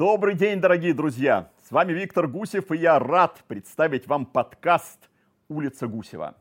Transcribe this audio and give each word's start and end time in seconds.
Добрый 0.00 0.34
день, 0.34 0.62
дорогие 0.62 0.94
друзья! 0.94 1.50
С 1.68 1.70
вами 1.70 1.92
Виктор 1.92 2.26
Гусев, 2.26 2.72
и 2.72 2.78
я 2.78 2.98
рад 2.98 3.44
представить 3.46 4.06
вам 4.06 4.24
подкаст 4.24 5.10
«Улица 5.50 5.88
Гусева». 5.88 6.36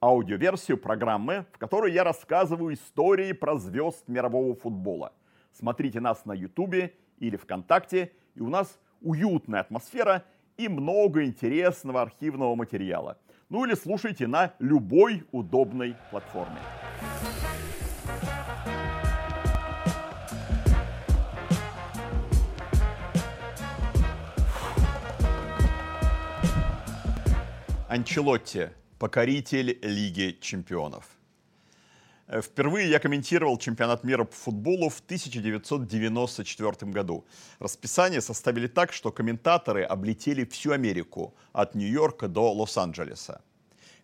Аудиоверсию 0.00 0.76
программы, 0.76 1.46
в 1.52 1.58
которой 1.58 1.92
я 1.92 2.02
рассказываю 2.02 2.74
истории 2.74 3.30
про 3.30 3.58
звезд 3.58 4.08
мирового 4.08 4.56
футбола. 4.56 5.12
Смотрите 5.52 6.00
нас 6.00 6.24
на 6.24 6.32
Ютубе 6.32 6.92
или 7.20 7.36
ВКонтакте, 7.36 8.10
и 8.34 8.40
у 8.40 8.48
нас 8.48 8.80
уютная 9.00 9.60
атмосфера 9.60 10.24
и 10.56 10.66
много 10.66 11.24
интересного 11.24 12.02
архивного 12.02 12.56
материала. 12.56 13.18
Ну 13.50 13.64
или 13.64 13.74
слушайте 13.74 14.26
на 14.26 14.52
любой 14.58 15.22
удобной 15.30 15.94
платформе. 16.10 16.58
Анчелотти, 27.90 28.70
покоритель 29.00 29.76
Лиги 29.82 30.38
чемпионов. 30.40 31.04
Э, 32.28 32.40
впервые 32.40 32.88
я 32.88 33.00
комментировал 33.00 33.58
чемпионат 33.58 34.04
мира 34.04 34.22
по 34.22 34.32
футболу 34.32 34.88
в 34.88 35.00
1994 35.00 36.92
году. 36.92 37.24
Расписание 37.58 38.20
составили 38.20 38.68
так, 38.68 38.92
что 38.92 39.10
комментаторы 39.10 39.82
облетели 39.82 40.44
всю 40.44 40.70
Америку, 40.70 41.34
от 41.52 41.74
Нью-Йорка 41.74 42.28
до 42.28 42.52
Лос-Анджелеса. 42.52 43.40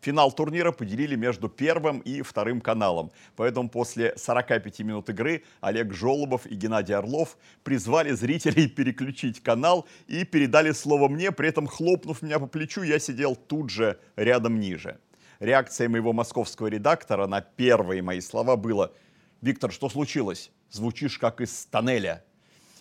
Финал 0.07 0.31
турнира 0.31 0.71
поделили 0.71 1.17
между 1.17 1.49
первым 1.49 1.99
и 1.99 2.23
вторым 2.23 2.61
каналом. 2.61 3.11
Поэтому 3.35 3.69
после 3.69 4.17
45 4.17 4.79
минут 4.83 5.11
игры 5.11 5.43
Олег 5.61 5.93
Жолобов 5.93 6.47
и 6.47 6.55
Геннадий 6.55 6.95
Орлов 6.95 7.37
призвали 7.65 8.13
зрителей 8.13 8.69
переключить 8.77 9.43
канал 9.43 9.85
и 10.07 10.25
передали 10.25 10.71
слово 10.71 11.09
мне, 11.09 11.33
при 11.33 11.49
этом 11.49 11.67
хлопнув 11.67 12.23
меня 12.23 12.39
по 12.39 12.47
плечу, 12.47 12.83
я 12.83 13.01
сидел 13.01 13.35
тут 13.35 13.71
же 13.71 13.99
рядом 14.15 14.61
ниже. 14.61 15.01
Реакция 15.41 15.89
моего 15.89 16.13
московского 16.13 16.69
редактора 16.69 17.27
на 17.27 17.41
первые 17.41 18.01
мои 18.01 18.21
слова 18.21 18.55
было 18.55 18.93
«Виктор, 19.41 19.73
что 19.73 19.89
случилось? 19.89 20.53
Звучишь 20.71 21.19
как 21.19 21.41
из 21.41 21.67
тоннеля». 21.67 22.23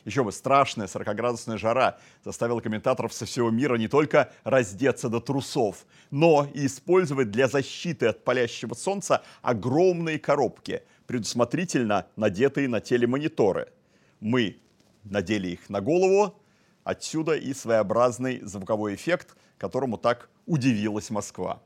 Еще 0.06 0.24
бы, 0.24 0.32
страшная 0.32 0.86
40-градусная 0.86 1.58
жара 1.58 1.98
заставила 2.24 2.60
комментаторов 2.60 3.12
со 3.12 3.26
всего 3.26 3.50
мира 3.50 3.76
не 3.76 3.88
только 3.88 4.32
раздеться 4.44 5.10
до 5.10 5.20
трусов, 5.20 5.88
но 6.12 6.48
и 6.54 6.68
использовать 6.68 7.32
для 7.32 7.48
защиты 7.48 8.06
от 8.06 8.24
палящего 8.24 8.76
солнца 8.76 9.24
огромные 9.42 10.20
коробки, 10.20 10.84
предусмотрительно 11.08 12.06
надетые 12.16 12.68
на 12.68 12.82
телемониторы. 12.82 13.74
Мы 14.20 14.60
надели 15.04 15.50
их 15.50 15.70
на 15.70 15.82
голову, 15.82 16.40
отсюда 16.84 17.34
и 17.34 17.52
своеобразный 17.56 18.42
звуковой 18.42 18.94
эффект, 18.94 19.36
которому 19.58 19.98
так 19.98 20.30
удивилась 20.46 21.10
Москва. 21.10 21.64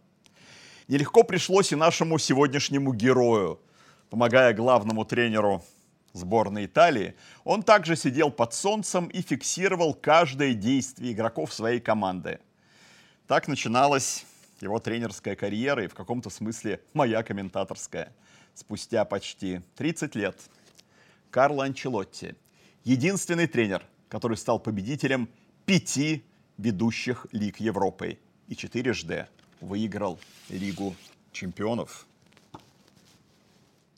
Нелегко 0.88 1.24
пришлось 1.24 1.74
и 1.74 1.76
нашему 1.76 2.18
сегодняшнему 2.18 2.94
герою, 2.94 3.60
помогая 4.10 4.54
главному 4.54 5.04
тренеру 5.04 5.62
сборной 6.14 6.66
Италии, 6.66 7.16
он 7.44 7.64
также 7.64 7.96
сидел 7.96 8.32
под 8.32 8.54
солнцем 8.54 9.08
и 9.08 9.22
фиксировал 9.22 9.94
каждое 9.94 10.54
действие 10.54 11.14
игроков 11.14 11.54
своей 11.54 11.80
команды. 11.80 12.40
Так 13.28 13.48
начиналась 13.48 14.26
его 14.62 14.80
тренерская 14.80 15.36
карьера 15.36 15.84
и 15.84 15.88
в 15.88 15.94
каком-то 15.94 16.30
смысле 16.30 16.82
моя 16.94 17.24
комментаторская. 17.24 18.12
Спустя 18.56 19.06
почти 19.06 19.62
30 19.76 20.16
лет 20.16 20.36
Карло 21.32 21.66
Анчелотти, 21.66 22.36
единственный 22.84 23.48
тренер, 23.48 23.84
который 24.10 24.36
стал 24.36 24.60
победителем 24.60 25.30
пяти 25.66 26.26
ведущих 26.58 27.28
лиг 27.32 27.60
Европы 27.60 28.20
и 28.48 28.56
четырежды 28.56 29.28
выиграл 29.62 30.20
Лигу 30.50 30.96
чемпионов. 31.32 32.06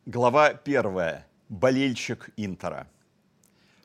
Глава 0.05 0.53
первая 0.53 1.25
болельщик 1.51 2.29
Интера. 2.37 2.87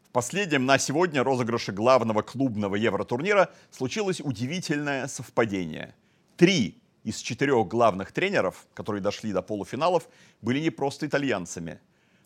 В 0.04 0.10
последнем 0.12 0.66
на 0.66 0.78
сегодня 0.78 1.24
розыгрыше 1.24 1.72
главного 1.72 2.22
клубного 2.22 2.76
евротурнира 2.76 3.52
случилось 3.70 4.20
удивительное 4.20 5.08
совпадение. 5.08 5.94
Три 6.36 6.80
из 7.02 7.18
четырех 7.18 7.66
главных 7.66 8.12
тренеров, 8.12 8.66
которые 8.72 9.02
дошли 9.02 9.32
до 9.32 9.42
полуфиналов, 9.42 10.08
были 10.40 10.60
не 10.60 10.70
просто 10.70 11.06
итальянцами, 11.06 11.80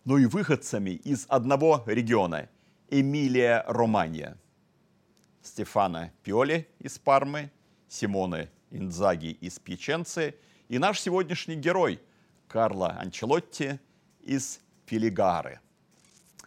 но 0.05 0.19
и 0.19 0.27
выходцами 0.27 0.91
из 0.91 1.25
одного 1.29 1.83
региона– 1.87 2.49
Эмилия-Романья. 2.91 4.37
Стефана 5.43 6.13
Пиоли 6.23 6.69
из 6.81 6.99
Пармы, 6.99 7.51
Симоне 7.89 8.51
Инзаги 8.71 9.39
из 9.41 9.59
Пьяченцы 9.59 10.35
и 10.69 10.79
наш 10.79 11.01
сегодняшний 11.01 11.57
герой 11.57 11.99
Карло 12.47 12.91
Анчелотти 12.99 13.81
из 14.21 14.61
Филигары. 14.91 15.61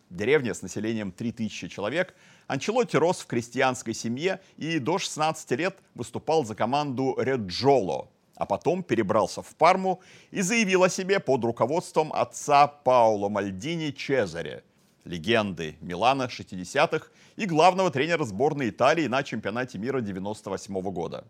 Деревня 0.10 0.54
с 0.54 0.62
населением 0.62 1.14
3000 1.14 1.70
человек. 1.70 2.14
Анчелотти 2.48 2.98
рос 2.98 3.22
в 3.22 3.26
крестьянской 3.26 3.94
семье 3.94 4.42
и 4.58 4.80
до 4.80 4.98
16 4.98 5.52
лет 5.52 5.80
выступал 5.96 6.44
за 6.44 6.54
команду 6.54 7.16
Реджоло, 7.18 8.10
а 8.36 8.46
потом 8.46 8.84
перебрался 8.84 9.42
в 9.42 9.56
Парму 9.56 10.02
и 10.32 10.42
заявил 10.42 10.84
о 10.84 10.90
себе 10.90 11.22
под 11.22 11.46
руководством 11.46 12.12
отца 12.12 12.68
Пауло 12.68 13.30
Мальдини 13.30 13.92
Чезаре, 13.92 14.66
легенды 15.06 15.78
Милана 15.80 16.24
60-х 16.24 17.08
и 17.38 17.46
главного 17.46 17.92
тренера 17.92 18.26
сборной 18.26 18.72
Италии 18.72 19.08
на 19.08 19.24
чемпионате 19.24 19.78
мира 19.78 20.02
98 20.02 20.82
-го 20.82 20.92
года. 20.92 21.24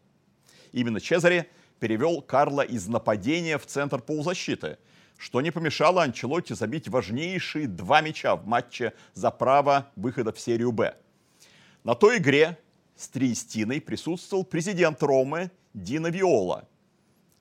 Именно 0.72 1.00
Чезаре 1.00 1.48
перевел 1.80 2.24
Карла 2.24 2.62
из 2.62 2.88
нападения 2.88 3.60
в 3.60 3.68
центр 3.68 4.02
полузащиты– 4.02 4.80
что 5.24 5.40
не 5.40 5.52
помешало 5.52 6.04
Анчелотти 6.04 6.52
забить 6.52 6.90
важнейшие 6.90 7.66
два 7.66 8.02
мяча 8.02 8.36
в 8.36 8.46
матче 8.46 8.92
за 9.14 9.32
право 9.32 9.90
выхода 9.96 10.34
в 10.34 10.40
серию 10.40 10.74
«Б». 10.74 10.98
На 11.86 11.96
той 11.96 12.18
игре 12.18 12.60
с 12.98 13.08
Триестиной 13.08 13.80
присутствовал 13.80 14.44
президент 14.44 15.02
Ромы 15.02 15.50
Дина 15.74 16.08
Виола, 16.08 16.68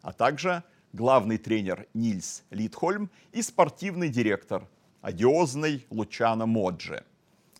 а 0.00 0.12
также 0.12 0.62
главный 0.92 1.38
тренер 1.38 1.88
Нильс 1.92 2.44
Литхольм 2.50 3.10
и 3.32 3.42
спортивный 3.42 4.10
директор, 4.10 4.68
одиозный 5.00 5.84
Лучано 5.90 6.46
Моджи. 6.46 7.02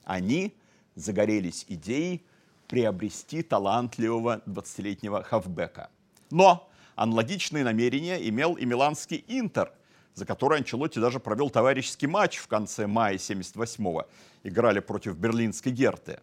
Они 0.04 0.54
загорелись 0.94 1.66
идеей 1.68 2.24
приобрести 2.68 3.42
талантливого 3.42 4.40
20-летнего 4.46 5.24
хавбека. 5.24 5.90
Но 6.30 6.70
аналогичные 6.94 7.64
намерения 7.64 8.28
имел 8.28 8.54
и 8.54 8.64
миланский 8.64 9.24
Интер– 9.26 9.72
за 10.14 10.26
который 10.26 10.58
Анчелотти 10.58 10.98
даже 10.98 11.20
провел 11.20 11.50
товарищеский 11.50 12.08
матч 12.08 12.38
в 12.38 12.48
конце 12.48 12.86
мая 12.86 13.16
78-го. 13.16 14.06
Играли 14.42 14.80
против 14.80 15.16
берлинской 15.16 15.72
Герты. 15.72 16.20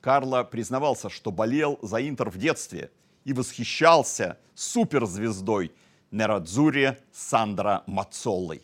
Карло 0.00 0.44
признавался, 0.44 1.10
что 1.10 1.30
болел 1.30 1.78
за 1.82 2.06
Интер 2.06 2.30
в 2.30 2.38
детстве 2.38 2.90
и 3.24 3.32
восхищался 3.32 4.38
суперзвездой 4.54 5.72
Нерадзури 6.10 6.96
Сандра 7.12 7.82
Мацоллой. 7.86 8.62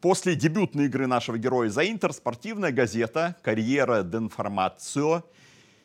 После 0.00 0.34
дебютной 0.34 0.86
игры 0.86 1.06
нашего 1.06 1.38
героя 1.38 1.70
за 1.70 1.88
Интер 1.88 2.12
спортивная 2.12 2.72
газета 2.72 3.36
«Карьера 3.42 4.02
d'Informazio» 4.02 5.22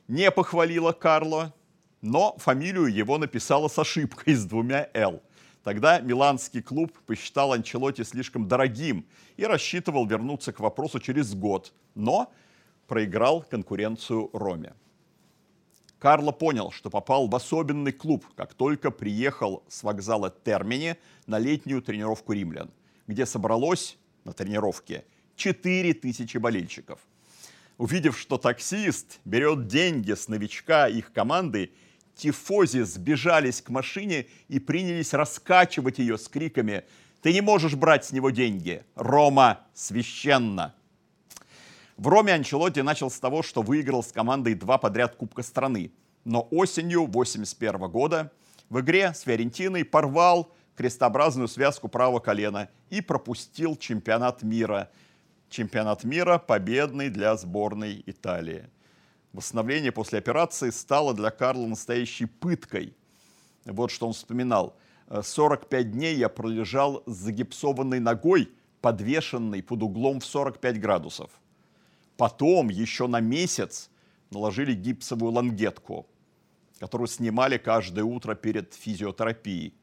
не 0.07 0.29
похвалила 0.31 0.91
Карло, 0.91 1.53
но 2.01 2.35
фамилию 2.37 2.87
его 2.87 3.17
написала 3.17 3.67
с 3.67 3.77
ошибкой 3.79 4.33
с 4.33 4.45
двумя 4.45 4.89
«Л». 4.93 5.21
Тогда 5.63 5.99
миланский 5.99 6.61
клуб 6.61 6.97
посчитал 7.05 7.53
Анчелоти 7.53 8.03
слишком 8.03 8.47
дорогим 8.47 9.05
и 9.37 9.45
рассчитывал 9.45 10.05
вернуться 10.05 10.53
к 10.53 10.59
вопросу 10.59 10.99
через 10.99 11.33
год, 11.33 11.73
но 11.95 12.31
проиграл 12.87 13.43
конкуренцию 13.43 14.29
Роме. 14.33 14.73
Карло 15.99 16.31
понял, 16.31 16.71
что 16.71 16.89
попал 16.89 17.27
в 17.27 17.35
особенный 17.35 17.91
клуб, 17.91 18.25
как 18.37 18.53
только 18.53 18.89
приехал 18.89 19.63
с 19.67 19.83
вокзала 19.83 20.29
Термини 20.29 20.95
на 21.27 21.39
летнюю 21.39 21.81
тренировку 21.81 22.31
римлян, 22.31 22.71
где 23.05 23.25
собралось 23.25 23.97
на 24.23 24.31
тренировке 24.31 25.03
4000 25.35 26.37
болельщиков. 26.37 26.99
Увидев, 27.77 28.17
что 28.17 28.37
таксист 28.37 29.19
берет 29.25 29.67
деньги 29.67 30.13
с 30.13 30.29
новичка 30.29 30.87
их 30.87 31.11
команды 31.11 31.71
тифози 32.19 32.81
сбежались 32.81 33.61
к 33.61 33.69
машине 33.69 34.27
и 34.47 34.59
принялись 34.59 35.13
раскачивать 35.13 35.99
ее 35.99 36.17
с 36.17 36.27
криками 36.27 36.83
«Ты 37.21 37.33
не 37.33 37.41
можешь 37.41 37.75
брать 37.75 38.05
с 38.05 38.11
него 38.11 38.29
деньги! 38.29 38.83
Рома 38.95 39.59
священно!» 39.73 40.75
В 41.97 42.07
Роме 42.07 42.33
Анчелотти 42.33 42.81
начал 42.81 43.09
с 43.09 43.19
того, 43.19 43.43
что 43.43 43.61
выиграл 43.61 44.03
с 44.03 44.11
командой 44.11 44.53
два 44.53 44.77
подряд 44.77 45.15
Кубка 45.15 45.43
страны. 45.43 45.91
Но 46.23 46.47
осенью 46.51 47.03
1981 47.03 47.89
года 47.89 48.31
в 48.69 48.79
игре 48.79 49.13
с 49.13 49.21
Фиорентиной 49.21 49.83
порвал 49.83 50.53
крестообразную 50.75 51.49
связку 51.49 51.89
правого 51.89 52.19
колена 52.19 52.69
и 52.89 53.01
пропустил 53.01 53.75
чемпионат 53.75 54.43
мира. 54.43 54.89
Чемпионат 55.49 56.03
мира 56.05 56.37
победный 56.37 57.09
для 57.09 57.35
сборной 57.35 58.01
Италии. 58.05 58.69
Восстановление 59.33 59.91
после 59.91 60.19
операции 60.19 60.71
стало 60.71 61.13
для 61.13 61.29
Карла 61.29 61.67
настоящей 61.67 62.25
пыткой. 62.25 62.95
Вот 63.65 63.91
что 63.91 64.07
он 64.07 64.13
вспоминал. 64.13 64.75
45 65.21 65.91
дней 65.91 66.15
я 66.15 66.29
пролежал 66.29 67.03
с 67.05 67.13
загипсованной 67.13 67.99
ногой, 67.99 68.49
подвешенной 68.81 69.61
под 69.61 69.83
углом 69.83 70.19
в 70.19 70.25
45 70.25 70.79
градусов. 70.79 71.31
Потом 72.17 72.69
еще 72.69 73.07
на 73.07 73.19
месяц 73.19 73.89
наложили 74.31 74.73
гипсовую 74.73 75.31
лангетку, 75.31 76.07
которую 76.79 77.07
снимали 77.07 77.57
каждое 77.57 78.03
утро 78.03 78.35
перед 78.35 78.73
физиотерапией. 78.73 79.75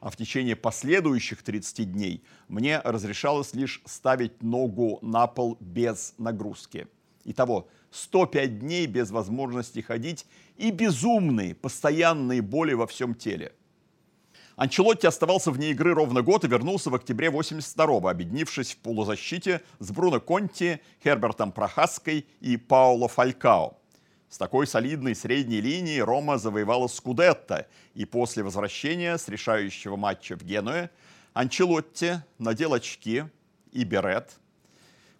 А 0.00 0.10
в 0.10 0.16
течение 0.16 0.56
последующих 0.56 1.42
30 1.42 1.92
дней 1.92 2.22
мне 2.48 2.80
разрешалось 2.80 3.54
лишь 3.54 3.82
ставить 3.86 4.42
ногу 4.42 4.98
на 5.02 5.26
пол 5.26 5.56
без 5.60 6.14
нагрузки. 6.18 6.88
Итого 7.24 7.68
105 7.94 8.58
дней 8.58 8.86
без 8.86 9.10
возможности 9.10 9.80
ходить 9.80 10.26
и 10.56 10.70
безумные 10.70 11.54
постоянные 11.54 12.42
боли 12.42 12.72
во 12.72 12.86
всем 12.86 13.14
теле. 13.14 13.52
Анчелотти 14.56 15.06
оставался 15.06 15.50
вне 15.50 15.70
игры 15.70 15.94
ровно 15.94 16.22
год 16.22 16.44
и 16.44 16.48
вернулся 16.48 16.90
в 16.90 16.94
октябре 16.94 17.28
82-го, 17.28 18.08
объединившись 18.08 18.72
в 18.72 18.78
полузащите 18.78 19.62
с 19.78 19.90
Бруно 19.90 20.20
Конти, 20.20 20.80
Хербертом 21.02 21.52
Прохаской 21.52 22.26
и 22.40 22.56
Пауло 22.56 23.08
Фалькао. 23.08 23.78
С 24.28 24.38
такой 24.38 24.66
солидной 24.66 25.14
средней 25.14 25.60
линией 25.60 26.02
Рома 26.02 26.38
завоевала 26.38 26.88
Скудетто, 26.88 27.68
и 27.94 28.04
после 28.04 28.42
возвращения 28.42 29.16
с 29.18 29.28
решающего 29.28 29.96
матча 29.96 30.36
в 30.36 30.42
Генуе 30.42 30.90
Анчелотти 31.32 32.22
надел 32.38 32.74
очки 32.74 33.24
и 33.70 33.84
берет, 33.84 34.32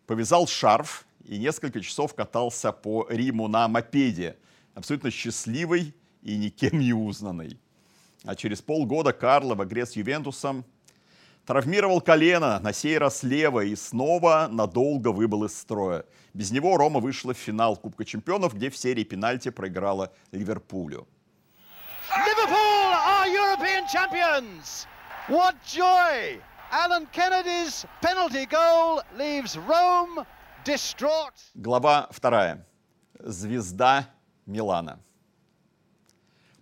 повязал 0.06 0.46
шарф 0.46 1.03
и 1.24 1.38
несколько 1.38 1.80
часов 1.80 2.14
катался 2.14 2.72
по 2.72 3.06
Риму 3.08 3.48
на 3.48 3.68
мопеде, 3.68 4.36
абсолютно 4.74 5.10
счастливый 5.10 5.94
и 6.22 6.36
никем 6.36 6.78
не 6.78 6.92
узнанный. 6.92 7.58
А 8.24 8.34
через 8.34 8.62
полгода 8.62 9.12
Карло 9.12 9.54
в 9.54 9.64
игре 9.64 9.86
с 9.86 9.92
Ювентусом 9.92 10.64
травмировал 11.44 12.00
колено, 12.00 12.58
на 12.60 12.72
сей 12.72 12.96
раз 12.98 13.22
лево, 13.22 13.60
и 13.60 13.76
снова 13.76 14.48
надолго 14.50 15.08
выбыл 15.08 15.44
из 15.44 15.56
строя. 15.56 16.04
Без 16.32 16.50
него 16.50 16.76
Рома 16.76 17.00
вышла 17.00 17.34
в 17.34 17.38
финал 17.38 17.76
Кубка 17.76 18.04
чемпионов, 18.04 18.54
где 18.54 18.70
в 18.70 18.76
серии 18.76 19.04
пенальти 19.04 19.50
проиграла 19.50 20.12
Ливерпулю. 20.32 21.06
Liverpool 22.10 22.92
are 22.92 23.28
European 23.28 23.84
champions! 23.92 24.86
What 25.28 25.56
joy! 25.64 26.38
Alan 26.70 27.06
Kennedy's 27.12 27.86
penalty 28.02 28.46
goal 28.46 29.02
leaves 29.16 29.56
Rome. 29.56 30.26
Глава 31.54 32.08
вторая. 32.10 32.66
Звезда 33.18 34.08
Милана. 34.46 34.98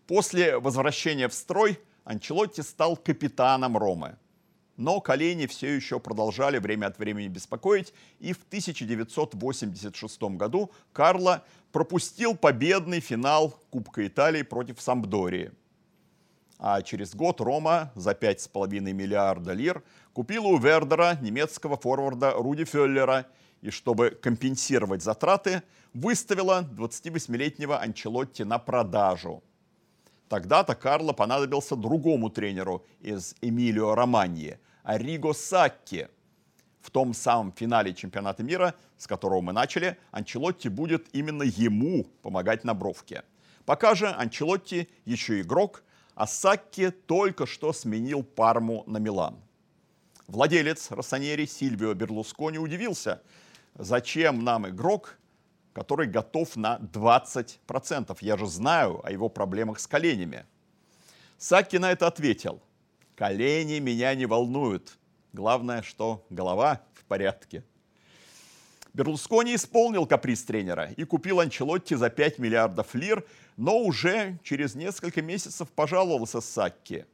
После 0.09 0.59
возвращения 0.59 1.29
в 1.29 1.33
строй 1.33 1.79
Анчелотти 2.03 2.63
стал 2.63 2.97
капитаном 2.97 3.79
Ромы. 3.79 4.17
Но 4.77 5.01
колени 5.01 5.47
все 5.47 5.73
еще 5.73 6.01
продолжали 6.01 6.59
время 6.59 6.87
от 6.87 6.99
времени 6.99 7.29
беспокоить, 7.29 7.95
и 8.19 8.33
в 8.33 8.43
1986 8.49 10.23
году 10.23 10.73
Карло 10.93 11.45
пропустил 11.71 12.35
победный 12.35 12.99
финал 12.99 13.51
Кубка 13.71 14.05
Италии 14.05 14.43
против 14.43 14.81
Сампдории. 14.81 15.53
А 16.59 16.83
через 16.83 17.15
год 17.15 17.41
Рома 17.41 17.93
за 17.95 18.13
5,5 18.13 18.81
миллиарда 18.81 19.53
лир 19.53 19.85
купила 20.13 20.49
у 20.49 20.59
Вердера 20.59 21.17
немецкого 21.21 21.77
форварда 21.77 22.33
Руди 22.33 22.65
Феллера 22.65 23.27
и, 23.63 23.71
чтобы 23.71 24.11
компенсировать 24.11 25.03
затраты, 25.03 25.63
выставила 25.95 26.69
28-летнего 26.77 27.79
Анчелотти 27.79 28.43
на 28.43 28.59
продажу– 28.59 29.43
Тогда-то 30.33 30.75
Карло 30.75 31.13
понадобился 31.13 31.77
другому 31.77 32.31
тренеру 32.31 32.87
из 33.01 33.35
Эмилио 33.43 33.95
Романьи, 33.95 34.59
Ариго 34.83 35.35
Сакки. 35.35 36.09
В 36.81 36.91
том 36.91 37.13
самом 37.13 37.53
финале 37.53 37.93
чемпионата 37.93 38.43
мира, 38.43 38.75
с 38.97 39.07
которого 39.07 39.43
мы 39.43 39.53
начали, 39.53 39.99
Анчелотти 40.11 40.69
будет 40.69 41.07
именно 41.13 41.43
ему 41.43 42.07
помогать 42.23 42.65
на 42.65 42.73
бровке. 42.73 43.25
Пока 43.67 43.95
же 43.95 44.07
Анчелотти 44.09 44.89
еще 45.05 45.43
игрок, 45.43 45.85
а 46.15 46.27
Сакки 46.27 46.91
только 46.91 47.45
что 47.45 47.75
сменил 47.75 48.23
Парму 48.23 48.85
на 48.87 48.97
Милан. 48.97 49.37
Владелец 50.29 50.91
Россонери 50.93 51.45
Сильвио 51.45 51.93
Берлускони 51.93 52.59
удивился, 52.59 53.21
зачем 53.75 54.45
нам 54.45 54.69
игрок, 54.69 55.19
который 55.73 56.07
готов 56.07 56.57
на 56.57 56.79
20%. 56.79 58.17
Я 58.21 58.37
же 58.37 58.47
знаю 58.47 59.05
о 59.05 59.11
его 59.11 59.29
проблемах 59.29 59.81
с 59.81 59.87
коленями. 59.87 60.45
Саки 61.39 61.77
на 61.77 61.93
это 61.93 62.07
ответил. 62.07 62.63
Колени 63.17 63.79
меня 63.79 64.15
не 64.15 64.27
волнуют. 64.27 64.99
Главное, 65.33 65.83
что 65.83 66.25
голова 66.31 66.83
в 66.95 67.05
порядке. 67.05 67.65
Берлускони 68.95 69.55
исполнил 69.55 70.07
каприз 70.07 70.45
тренера 70.45 70.93
и 70.97 71.05
купил 71.05 71.41
Анчелотти 71.41 71.95
за 71.95 72.11
5 72.11 72.39
миллиардов 72.39 72.95
лир, 72.95 73.25
но 73.57 73.79
уже 73.79 74.39
через 74.43 74.75
несколько 74.75 75.23
месяцев 75.23 75.69
пожаловался 75.71 76.43
Сакки. 76.43 77.07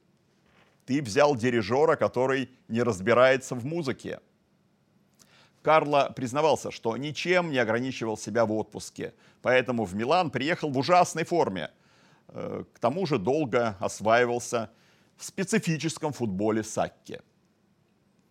Ты 0.87 1.03
взял 1.03 1.37
дирижера, 1.37 1.95
который 1.95 2.51
не 2.67 2.83
разбирается 2.83 3.55
в 3.55 3.65
музыке. 3.65 4.21
Карло 5.69 6.11
признавался, 6.17 6.71
что 6.71 6.97
ничем 6.97 7.51
не 7.51 7.59
ограничивал 7.59 8.17
себя 8.17 8.47
в 8.47 8.53
отпуске, 8.53 9.13
поэтому 9.43 9.85
в 9.85 9.95
Милан 9.95 10.31
приехал 10.31 10.71
в 10.71 10.79
ужасной 10.79 11.25
форме. 11.25 11.71
Э, 12.29 12.65
к 12.73 12.79
тому 12.79 13.05
же 13.05 13.19
долго 13.19 13.77
осваивался 13.79 14.71
в 15.19 15.25
специфическом 15.27 16.15
футболе 16.15 16.63
Сакки. 16.63 17.21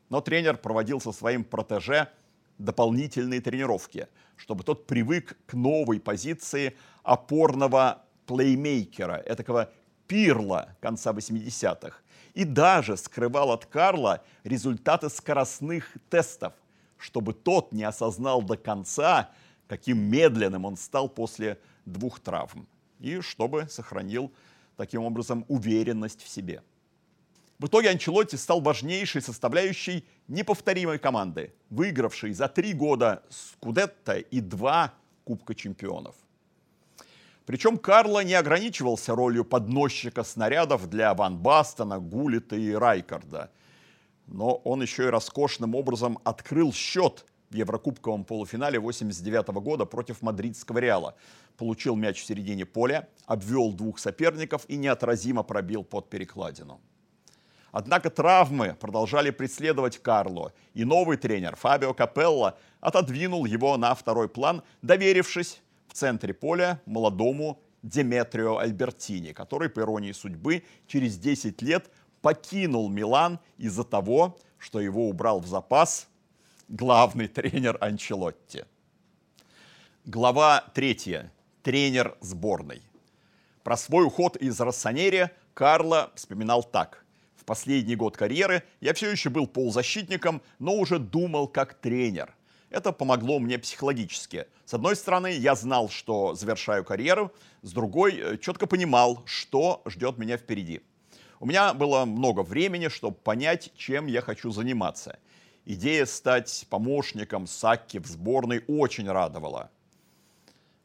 Но 0.10 0.20
тренер 0.20 0.58
проводил 0.58 1.00
со 1.00 1.12
своим 1.12 1.44
протеже 1.44 2.10
дополнительные 2.58 3.40
тренировки, 3.40 4.08
чтобы 4.36 4.64
тот 4.64 4.88
привык 4.88 5.38
к 5.46 5.54
новой 5.54 6.00
позиции 6.00 6.76
опорного 7.04 8.02
плеймейкера, 8.26 9.22
этакого 9.28 9.70
пирла 10.08 10.76
конца 10.82 11.12
80-х, 11.12 12.00
и 12.34 12.46
даже 12.46 12.98
скрывал 12.98 13.52
от 13.52 13.68
Карла 13.68 14.24
результаты 14.44 15.12
скоростных 15.12 15.98
тестов– 16.10 16.54
чтобы 16.98 17.34
тот 17.34 17.72
не 17.72 17.84
осознал 17.84 18.42
до 18.42 18.58
конца, 18.58 19.32
каким 19.68 20.00
медленным 20.00 20.66
он 20.66 20.78
стал 20.78 21.10
после 21.10 21.60
двух 21.86 22.20
травм, 22.20 22.68
и 23.00 23.22
чтобы 23.22 23.68
сохранил 23.70 24.32
таким 24.76 25.04
образом 25.04 25.46
уверенность 25.48 26.22
в 26.22 26.28
себе. 26.28 26.62
В 27.60 27.68
итоге 27.68 27.90
Анчелотти 27.90 28.36
стал 28.36 28.62
важнейшей 28.62 29.22
составляющей 29.22 30.06
неповторимой 30.28 31.00
команды, 31.00 31.54
выигравшей 31.70 32.34
за 32.34 32.48
три 32.48 32.74
года 32.74 33.24
Скудетто 33.30 34.18
и 34.18 34.40
два 34.42 34.94
Кубка 35.24 35.56
чемпионов. 35.56 36.16
Причем 37.46 37.78
Карло 37.78 38.24
не 38.24 38.34
ограничивался 38.34 39.16
ролью 39.16 39.44
подносчика 39.44 40.24
снарядов 40.24 40.90
для 40.90 41.14
Ван 41.14 41.38
Бастона, 41.38 42.00
Гулита 42.00 42.56
и 42.56 42.72
Райкарда– 42.72 43.50
но 44.28 44.56
он 44.56 44.82
еще 44.82 45.06
и 45.06 45.10
роскошным 45.10 45.76
образом 45.76 46.20
открыл 46.24 46.74
счет 46.74 47.26
в 47.50 47.56
Еврокубковом 47.56 48.26
полуфинале 48.26 48.80
89 48.80 49.48
года 49.62 49.86
против 49.86 50.22
мадридского 50.22 50.80
Реала. 50.80 51.16
Получил 51.56 51.96
мяч 51.96 52.22
в 52.22 52.26
середине 52.26 52.66
поля, 52.66 53.08
обвел 53.26 53.72
двух 53.72 54.00
соперников 54.00 54.66
и 54.68 54.76
неотразимо 54.76 55.44
пробил 55.44 55.84
под 55.84 56.10
перекладину. 56.10 56.82
Однако 57.72 58.10
травмы 58.10 58.76
продолжали 58.80 59.30
преследовать 59.30 59.98
Карло, 60.00 60.54
и 60.74 60.84
новый 60.84 61.18
тренер 61.18 61.56
Фабио 61.56 61.94
Капелло 61.94 62.58
отодвинул 62.80 63.46
его 63.46 63.78
на 63.78 63.94
второй 63.94 64.30
план, 64.30 64.64
доверившись 64.82 65.62
в 65.88 65.94
центре 65.94 66.34
поля 66.34 66.82
молодому 66.86 67.62
Деметрио 67.84 68.58
Альбертини, 68.58 69.32
который, 69.32 69.70
по 69.70 69.82
иронии 69.82 70.12
судьбы, 70.12 70.64
через 70.88 71.18
10 71.18 71.62
лет 71.62 71.90
покинул 72.28 72.90
Милан 72.90 73.40
из-за 73.58 73.86
того, 73.86 74.38
что 74.58 74.82
его 74.82 75.08
убрал 75.08 75.40
в 75.40 75.48
запас 75.48 76.10
главный 76.68 77.30
тренер 77.30 77.78
Анчелотти. 77.80 78.66
Глава 80.04 80.66
третья. 80.74 81.32
Тренер 81.64 82.18
сборной. 82.20 82.82
Про 83.64 83.78
свой 83.78 84.06
уход 84.06 84.36
из 84.36 84.60
Рассонери 84.60 85.30
Карло 85.54 86.12
вспоминал 86.16 86.64
так. 86.64 87.06
В 87.38 87.46
последний 87.46 87.96
год 87.96 88.18
карьеры 88.18 88.62
я 88.82 88.94
все 88.94 89.10
еще 89.10 89.30
был 89.30 89.48
полузащитником, 89.48 90.42
но 90.60 90.74
уже 90.74 91.00
думал 91.00 91.48
как 91.48 91.76
тренер. 91.76 92.36
Это 92.70 92.92
помогло 92.92 93.40
мне 93.40 93.58
психологически. 93.58 94.48
С 94.66 94.74
одной 94.74 94.98
стороны, 94.98 95.32
я 95.32 95.56
знал, 95.56 95.88
что 95.88 96.36
завершаю 96.36 96.84
карьеру, 96.84 97.32
с 97.62 97.72
другой, 97.72 98.18
э, 98.18 98.38
четко 98.38 98.68
понимал, 98.68 99.24
что 99.26 99.82
ждет 99.86 100.18
меня 100.18 100.36
впереди. 100.36 100.82
У 101.40 101.46
меня 101.46 101.74
было 101.74 102.06
много 102.06 102.42
времени, 102.42 102.88
чтобы 102.88 103.16
понять, 103.16 103.72
чем 103.76 104.08
я 104.08 104.22
хочу 104.22 104.52
заниматься. 104.52 105.20
Идея 105.66 106.06
стать 106.06 106.66
помощником 106.70 107.46
Сакки 107.46 108.00
в 108.00 108.08
сборной 108.08 108.64
очень 108.68 109.10
радовала. 109.10 109.70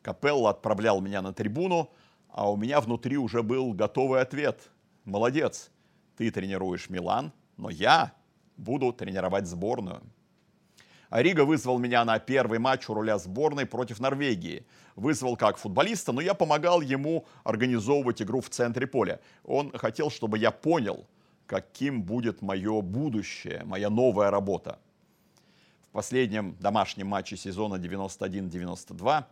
Капелло 0.02 0.50
отправлял 0.50 1.00
меня 1.00 1.23
на 1.23 1.32
трибуну, 1.32 1.90
а 2.28 2.50
у 2.50 2.56
меня 2.56 2.80
внутри 2.80 3.16
уже 3.16 3.42
был 3.42 3.73
готовый 3.73 4.21
ответ. 4.21 4.71
Молодец, 5.04 5.71
ты 6.16 6.30
тренируешь 6.30 6.90
Милан, 6.90 7.32
но 7.56 7.71
я 7.71 8.12
буду 8.56 8.92
тренировать 8.92 9.47
сборную. 9.47 10.02
Арига 11.12 11.45
вызвал 11.45 11.78
меня 11.78 12.07
на 12.07 12.19
первый 12.19 12.59
матч 12.59 12.88
у 12.88 12.95
руля 12.95 13.19
сборной 13.19 13.66
против 13.66 14.00
Норвегии. 14.00 14.64
Вызвал 14.97 15.37
как 15.37 15.59
футболиста, 15.59 16.11
но 16.11 16.23
я 16.23 16.33
помогал 16.33 16.81
ему 16.81 17.26
организовывать 17.45 18.23
игру 18.23 18.40
в 18.40 18.49
центре 18.49 18.87
поля. 18.87 19.21
Он 19.45 19.76
хотел, 19.76 20.11
чтобы 20.11 20.38
я 20.38 20.50
понял, 20.50 21.07
каким 21.45 22.02
будет 22.02 22.40
мое 22.40 22.81
будущее, 22.81 23.61
моя 23.66 23.90
новая 23.90 24.31
работа. 24.31 24.78
В 25.83 25.92
последнем 25.92 26.57
домашнем 26.59 27.09
матче 27.09 27.37
сезона 27.37 27.75
91-92, 27.75 29.25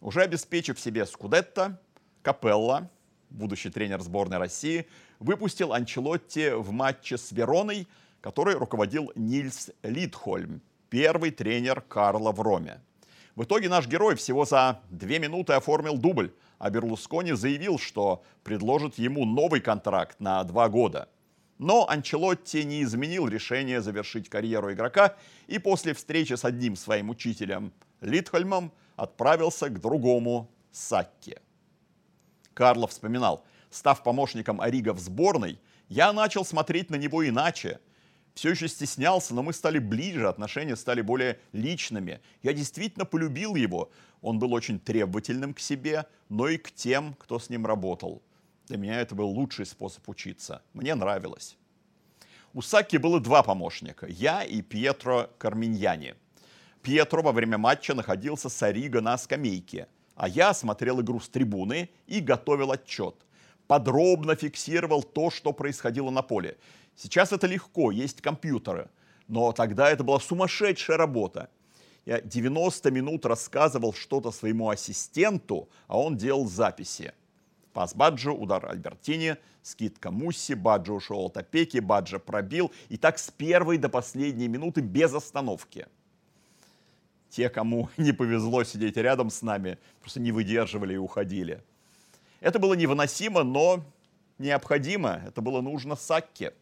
уже 0.00 0.22
обеспечив 0.22 0.80
себе 0.80 1.04
Скудетто, 1.04 1.78
Капелла, 2.22 2.88
будущий 3.28 3.68
тренер 3.68 4.00
сборной 4.00 4.38
России, 4.38 4.86
выпустил 5.18 5.74
Анчелотти 5.74 6.54
в 6.54 6.70
матче 6.70 7.18
с 7.18 7.32
Вероной, 7.32 7.86
который 8.22 8.54
руководил 8.54 9.12
Нильс 9.14 9.70
Литхольм, 9.82 10.62
первый 10.90 11.30
тренер 11.30 11.80
Карла 11.80 12.32
в 12.32 12.40
Роме. 12.40 12.80
В 13.34 13.44
итоге 13.44 13.68
наш 13.68 13.86
герой 13.86 14.16
всего 14.16 14.44
за 14.44 14.80
две 14.90 15.18
минуты 15.18 15.52
оформил 15.52 15.96
дубль, 15.96 16.34
а 16.58 16.70
Берлускони 16.70 17.32
заявил, 17.32 17.78
что 17.78 18.24
предложит 18.42 18.98
ему 18.98 19.24
новый 19.24 19.60
контракт 19.60 20.18
на 20.18 20.42
два 20.44 20.68
года. 20.68 21.08
Но 21.58 21.88
Анчелотти 21.88 22.64
не 22.64 22.82
изменил 22.82 23.28
решение 23.28 23.80
завершить 23.80 24.28
карьеру 24.28 24.72
игрока 24.72 25.16
и 25.46 25.58
после 25.58 25.94
встречи 25.94 26.34
с 26.34 26.44
одним 26.44 26.76
своим 26.76 27.10
учителем 27.10 27.72
Литхольмом 28.00 28.72
отправился 28.96 29.68
к 29.68 29.80
другому 29.80 30.50
Сакке. 30.72 31.40
Карло 32.54 32.86
вспоминал, 32.88 33.44
став 33.70 34.02
помощником 34.02 34.60
Орига 34.60 34.92
в 34.92 34.98
сборной, 34.98 35.60
я 35.88 36.12
начал 36.12 36.44
смотреть 36.44 36.90
на 36.90 36.96
него 36.96 37.26
иначе– 37.26 37.80
все 38.38 38.50
еще 38.50 38.68
стеснялся, 38.68 39.34
но 39.34 39.42
мы 39.42 39.52
стали 39.52 39.80
ближе, 39.80 40.28
отношения 40.28 40.76
стали 40.76 41.00
более 41.00 41.40
личными. 41.52 42.20
Я 42.44 42.52
действительно 42.52 43.04
полюбил 43.04 43.56
его. 43.56 43.90
Он 44.22 44.38
был 44.38 44.52
очень 44.52 44.78
требовательным 44.78 45.54
к 45.54 45.58
себе, 45.58 46.06
но 46.28 46.46
и 46.46 46.56
к 46.56 46.70
тем, 46.70 47.14
кто 47.14 47.40
с 47.40 47.50
ним 47.50 47.66
работал. 47.66 48.22
Для 48.68 48.78
меня 48.78 49.00
это 49.00 49.16
был 49.16 49.28
лучший 49.28 49.66
способ 49.66 50.08
учиться. 50.08 50.62
Мне 50.72 50.94
нравилось. 50.94 51.56
У 52.54 52.62
Саки 52.62 52.96
было 52.96 53.18
два 53.18 53.42
помощника. 53.42 54.06
Я 54.06 54.44
и 54.44 54.62
Пьетро 54.62 55.28
Карминьяни. 55.38 56.14
Пьетро 56.80 57.22
во 57.22 57.32
время 57.32 57.58
матча 57.58 57.92
находился 57.92 58.48
с 58.48 58.62
Ориго 58.62 59.00
на 59.00 59.18
скамейке, 59.18 59.88
а 60.14 60.28
я 60.28 60.54
смотрел 60.54 61.00
игру 61.00 61.18
с 61.18 61.28
трибуны 61.28 61.90
и 62.06 62.20
готовил 62.20 62.70
отчет. 62.70 63.16
Подробно 63.66 64.36
фиксировал 64.36 65.02
то, 65.02 65.28
что 65.28 65.52
происходило 65.52 66.10
на 66.10 66.22
поле. 66.22 66.56
Сейчас 66.98 67.32
это 67.32 67.46
легко, 67.46 67.92
есть 67.92 68.20
компьютеры. 68.20 68.88
Но 69.28 69.52
тогда 69.52 69.88
это 69.88 70.02
была 70.02 70.18
сумасшедшая 70.18 70.96
работа. 70.96 71.48
Я 72.04 72.20
90 72.20 72.90
минут 72.90 73.24
рассказывал 73.24 73.92
что-то 73.92 74.32
своему 74.32 74.68
ассистенту, 74.68 75.68
а 75.86 76.00
он 76.00 76.16
делал 76.16 76.48
записи. 76.48 77.12
Пас 77.72 77.94
Баджо, 77.94 78.32
удар 78.32 78.66
Альбертини, 78.68 79.36
скидка 79.62 80.10
Мусси, 80.10 80.54
Баджо 80.54 80.94
ушел 80.94 81.26
от 81.26 81.36
опеки, 81.36 81.78
Баджо 81.78 82.18
пробил. 82.18 82.72
И 82.88 82.96
так 82.96 83.18
с 83.20 83.30
первой 83.30 83.78
до 83.78 83.88
последней 83.88 84.48
минуты 84.48 84.80
без 84.80 85.14
остановки. 85.14 85.86
Те, 87.30 87.48
кому 87.48 87.90
не 87.96 88.10
повезло 88.10 88.64
сидеть 88.64 88.96
рядом 88.96 89.30
с 89.30 89.42
нами, 89.42 89.78
просто 90.00 90.18
не 90.18 90.32
выдерживали 90.32 90.94
и 90.94 90.96
уходили. 90.96 91.62
Это 92.40 92.58
было 92.58 92.74
невыносимо, 92.74 93.44
но 93.44 93.84
необходимо. 94.38 95.22
Это 95.26 95.40
было 95.42 95.60
нужно 95.60 95.94
Сакке. 95.94 96.54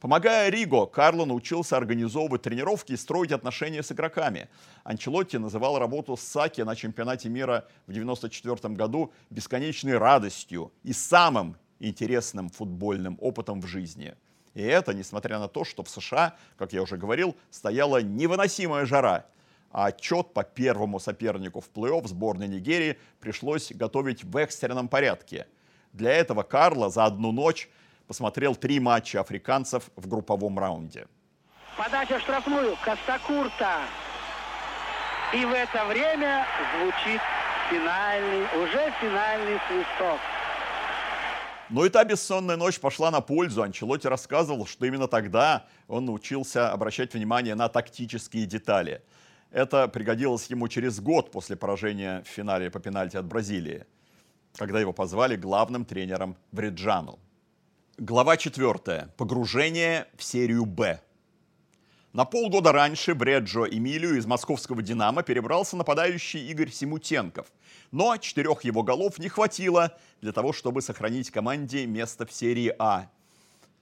Помогая 0.00 0.48
Риго, 0.48 0.86
Карло 0.86 1.26
научился 1.26 1.76
организовывать 1.76 2.40
тренировки 2.40 2.92
и 2.92 2.96
строить 2.96 3.32
отношения 3.32 3.82
с 3.82 3.92
игроками. 3.92 4.48
Анчелотти 4.82 5.36
называл 5.36 5.78
работу 5.78 6.16
с 6.16 6.22
Саки 6.22 6.62
на 6.62 6.74
чемпионате 6.74 7.28
мира 7.28 7.66
в 7.86 7.90
1994 7.90 8.74
году 8.74 9.12
бесконечной 9.28 9.98
радостью 9.98 10.72
и 10.82 10.94
самым 10.94 11.58
интересным 11.80 12.48
футбольным 12.48 13.18
опытом 13.20 13.60
в 13.60 13.66
жизни. 13.66 14.14
И 14.54 14.62
это, 14.62 14.94
несмотря 14.94 15.38
на 15.38 15.48
то, 15.48 15.64
что 15.64 15.82
в 15.82 15.90
США, 15.90 16.34
как 16.56 16.72
я 16.72 16.80
уже 16.80 16.96
говорил, 16.96 17.36
стояла 17.50 18.00
невыносимая 18.02 18.86
жара, 18.86 19.26
а 19.70 19.86
отчет 19.86 20.32
по 20.32 20.42
первому 20.44 20.98
сопернику 20.98 21.60
в 21.60 21.70
плей-офф 21.74 22.08
сборной 22.08 22.48
Нигерии 22.48 22.98
пришлось 23.20 23.70
готовить 23.70 24.24
в 24.24 24.34
экстренном 24.38 24.88
порядке. 24.88 25.46
Для 25.92 26.12
этого 26.12 26.42
Карло 26.42 26.88
за 26.88 27.04
одну 27.04 27.32
ночь 27.32 27.68
посмотрел 28.10 28.56
три 28.56 28.80
матча 28.80 29.20
африканцев 29.20 29.88
в 29.94 30.08
групповом 30.08 30.58
раунде. 30.58 31.06
Подача 31.78 32.18
в 32.18 32.22
штрафную. 32.22 32.76
Костакурта. 32.84 33.82
И 35.32 35.44
в 35.44 35.52
это 35.52 35.84
время 35.84 36.44
звучит 36.74 37.20
финальный, 37.70 38.42
уже 38.64 38.92
финальный 39.00 39.60
свисток. 39.68 40.18
Но 41.68 41.86
и 41.86 41.88
та 41.88 42.02
бессонная 42.02 42.56
ночь 42.56 42.80
пошла 42.80 43.12
на 43.12 43.20
пользу. 43.20 43.62
Анчелоти 43.62 44.08
рассказывал, 44.08 44.66
что 44.66 44.86
именно 44.86 45.06
тогда 45.06 45.66
он 45.86 46.06
научился 46.06 46.72
обращать 46.72 47.14
внимание 47.14 47.54
на 47.54 47.68
тактические 47.68 48.44
детали. 48.44 49.02
Это 49.52 49.86
пригодилось 49.86 50.46
ему 50.46 50.66
через 50.66 50.98
год 50.98 51.30
после 51.30 51.54
поражения 51.54 52.24
в 52.24 52.26
финале 52.26 52.72
по 52.72 52.80
пенальти 52.80 53.16
от 53.16 53.26
Бразилии, 53.26 53.86
когда 54.56 54.80
его 54.80 54.92
позвали 54.92 55.36
главным 55.36 55.84
тренером 55.84 56.36
в 56.50 56.58
Риджану. 56.58 57.20
Глава 58.02 58.38
4. 58.38 59.10
Погружение 59.18 60.06
в 60.16 60.22
серию 60.22 60.64
«Б». 60.64 61.02
На 62.14 62.24
полгода 62.24 62.72
раньше 62.72 63.14
Бреджо 63.14 63.66
Эмилию 63.70 64.16
из 64.16 64.24
московского 64.24 64.80
«Динамо» 64.80 65.22
перебрался 65.22 65.76
нападающий 65.76 66.48
Игорь 66.48 66.70
Симутенков. 66.70 67.52
Но 67.90 68.16
четырех 68.16 68.64
его 68.64 68.82
голов 68.82 69.18
не 69.18 69.28
хватило 69.28 69.94
для 70.22 70.32
того, 70.32 70.54
чтобы 70.54 70.80
сохранить 70.80 71.30
команде 71.30 71.84
место 71.84 72.24
в 72.24 72.32
серии 72.32 72.74
А. 72.78 73.10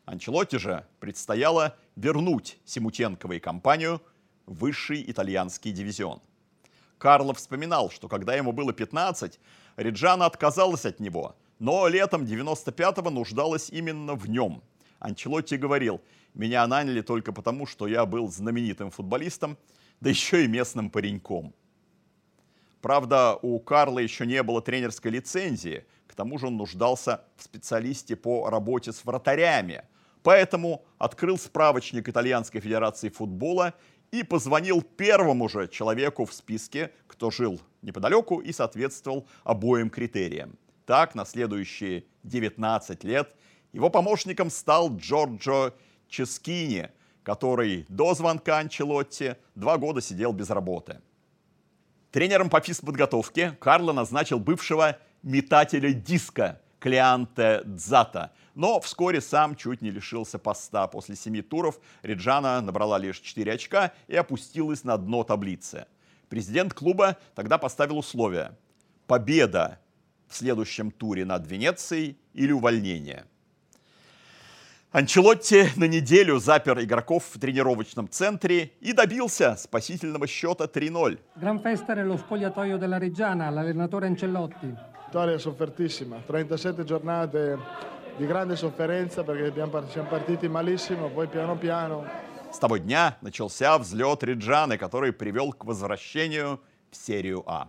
Анчелотти 0.05 0.57
же 0.57 0.85
предстояло 0.99 1.77
вернуть 1.95 2.59
Симутенкова 2.65 3.39
компанию 3.39 4.03
в 4.47 4.59
высший 4.59 5.09
итальянский 5.09 5.71
дивизион. 5.71 6.21
Карло 6.99 7.35
вспоминал, 7.35 7.89
что 7.89 8.09
когда 8.09 8.35
ему 8.35 8.51
было 8.51 8.73
15, 8.73 9.39
Реджана 9.77 10.27
отказалась 10.27 10.87
от 10.87 10.99
него– 10.99 11.37
но 11.59 11.89
летом 11.89 12.25
95-го 12.25 13.11
нуждалась 13.11 13.71
именно 13.71 14.15
в 14.15 14.29
нем. 14.29 14.63
Анчелотти 14.99 15.57
говорил, 15.57 16.01
меня 16.35 16.67
наняли 16.67 17.01
только 17.01 17.33
потому, 17.33 17.67
что 17.67 17.87
я 17.87 18.07
был 18.07 18.29
знаменитым 18.29 18.91
футболистом, 18.91 19.57
да 20.01 20.11
еще 20.11 20.45
и 20.45 20.49
местным 20.49 20.91
пареньком. 20.91 21.55
Правда, 22.81 23.37
у 23.43 23.59
Карла 23.59 23.99
еще 23.99 24.25
не 24.27 24.43
было 24.43 24.63
тренерской 24.63 25.11
лицензии, 25.11 25.85
к 26.07 26.15
тому 26.15 26.39
же 26.39 26.47
он 26.47 26.57
нуждался 26.57 27.25
в 27.37 27.43
специалисте 27.43 28.15
по 28.15 28.49
работе 28.51 28.93
с 28.93 29.05
вратарями, 29.05 29.83
поэтому 30.23 30.85
открыл 30.99 31.39
справочник 31.39 32.09
Итальянской 32.09 32.61
Федерации 32.61 33.09
футбола 33.09 33.75
и 34.11 34.23
позвонил 34.23 34.83
первому 34.83 35.49
же 35.49 35.69
человеку 35.69 36.25
в 36.25 36.33
списке, 36.33 36.93
кто 37.07 37.31
жил 37.31 37.61
неподалеку 37.83 38.41
и 38.41 38.53
соответствовал 38.53 39.27
обоим 39.45 39.91
критериям. 39.91 40.57
Так, 40.89 41.15
на 41.15 41.27
следующие 41.27 42.07
19 42.23 43.05
лет 43.05 43.35
его 43.75 43.91
помощником 43.91 44.49
стал 44.49 44.97
Джорджо 44.97 45.75
Ческини, 46.09 46.89
который 47.23 47.85
до 47.91 48.15
звонка 48.15 48.57
Анчелотти 48.57 49.37
два 49.55 49.77
года 49.77 50.01
сидел 50.01 50.33
без 50.33 50.49
работы. 50.49 51.03
Тренером 52.11 52.49
по 52.49 52.63
физподготовке 52.63 53.51
Карло 53.61 53.93
назначил 53.93 54.41
бывшего 54.41 54.97
метателя 55.23 55.93
диска 55.93 56.63
Клеанте 56.79 57.61
Дзата, 57.67 58.33
но 58.55 58.81
вскоре 58.81 59.21
сам 59.21 59.57
чуть 59.57 59.83
не 59.83 59.91
лишился 59.91 60.39
поста. 60.39 60.87
После 60.87 61.17
семи 61.17 61.43
туров 61.43 61.81
Реджана 62.01 62.63
набрала 62.63 62.97
лишь 62.97 63.21
4 63.21 63.53
очка 63.53 63.93
и 64.07 64.17
опустилась 64.17 64.85
на 64.85 64.97
дно 64.97 65.23
таблицы. 65.23 65.85
Президент 66.31 66.73
клуба 66.73 67.19
тогда 67.35 67.59
поставил 67.59 67.99
условия. 67.99 68.57
Победа 69.07 69.81
в 70.29 70.37
следующем 70.37 70.91
туре 70.91 71.25
над 71.25 71.47
Венецией 71.47 72.19
или 72.35 72.53
увольнение. 72.53 73.25
Анчелотти 74.91 75.69
на 75.77 75.85
неделю 75.85 76.39
запер 76.39 76.81
игроков 76.81 77.25
в 77.31 77.39
тренировочном 77.39 78.09
центре 78.09 78.73
и 78.81 78.95
добился 78.95 79.55
спасительного 79.57 80.27
счета 80.27 80.65
3-0. 80.65 81.19
Gran 81.37 81.61
festa 81.61 81.95
nello 81.95 82.17
spogliatoio 82.17 82.79
della 82.79 82.99
Reggiana, 82.99 83.51
l'allenatore 83.51 84.07
Ancelotti. 84.07 84.75
Vittoria 85.07 85.39
soffertissima, 85.39 86.23
37 86.27 86.85
giornate 86.85 87.59
di 88.17 88.27
grande 88.27 88.57
sofferenza 88.57 89.23
perché 89.25 89.53
siamo 89.91 90.09
partiti 90.09 90.49
malissimo, 90.49 91.11
poi 91.11 91.29
piano 91.29 91.57
piano. 91.57 92.07
С 92.51 92.59
того 92.59 92.79
дня 92.79 93.19
начался 93.21 93.77
взлет 93.79 94.25
Риджаны, 94.25 94.79
который 94.79 95.13
привел 95.13 95.53
к 95.53 95.67
возвращению 95.67 96.61
в 96.91 96.97
серию 96.97 97.45
А. 97.47 97.69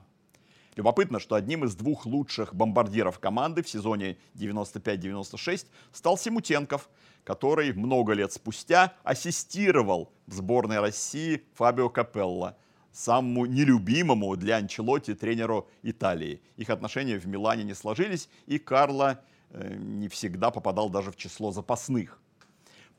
Любопытно, 0.79 1.19
что 1.19 1.35
одним 1.35 1.65
из 1.65 1.75
двух 1.75 2.05
лучших 2.05 2.55
бомбардиров 2.55 3.19
команды 3.19 3.63
в 3.63 3.69
сезоне 3.69 4.17
95-96 4.35 5.65
стал 5.91 6.17
Симутенков, 6.17 6.89
который 7.25 7.73
много 7.73 8.13
лет 8.13 8.31
спустя 8.31 8.93
ассистировал 9.03 10.13
в 10.25 10.35
сборной 10.35 10.79
России 10.79 11.43
Фабио 11.55 11.89
Капелло, 11.89 12.55
самому 12.93 13.45
нелюбимому 13.45 14.37
для 14.37 14.55
Анчелотти 14.55 15.15
тренеру 15.15 15.67
Италии. 15.83 16.41
Их 16.55 16.69
отношения 16.69 17.19
в 17.19 17.27
Милане 17.27 17.65
не 17.65 17.73
сложились, 17.73 18.29
и 18.45 18.57
Карло 18.57 19.19
э, 19.49 19.75
не 19.75 20.07
всегда 20.07 20.49
попадал 20.49 20.89
даже 20.89 21.11
в 21.11 21.17
число 21.17 21.51
запасных. 21.51 22.21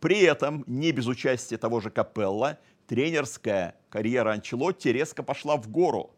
При 0.01 0.21
этом, 0.21 0.65
не 0.67 0.93
без 0.93 1.07
участия 1.07 1.57
того 1.57 1.81
же 1.81 1.89
Капелла, 1.89 2.59
тренерская 2.87 3.75
карьера 3.89 4.33
Анчелотти 4.33 4.89
резко 4.89 5.23
пошла 5.23 5.57
в 5.57 5.71
гору. 5.71 6.15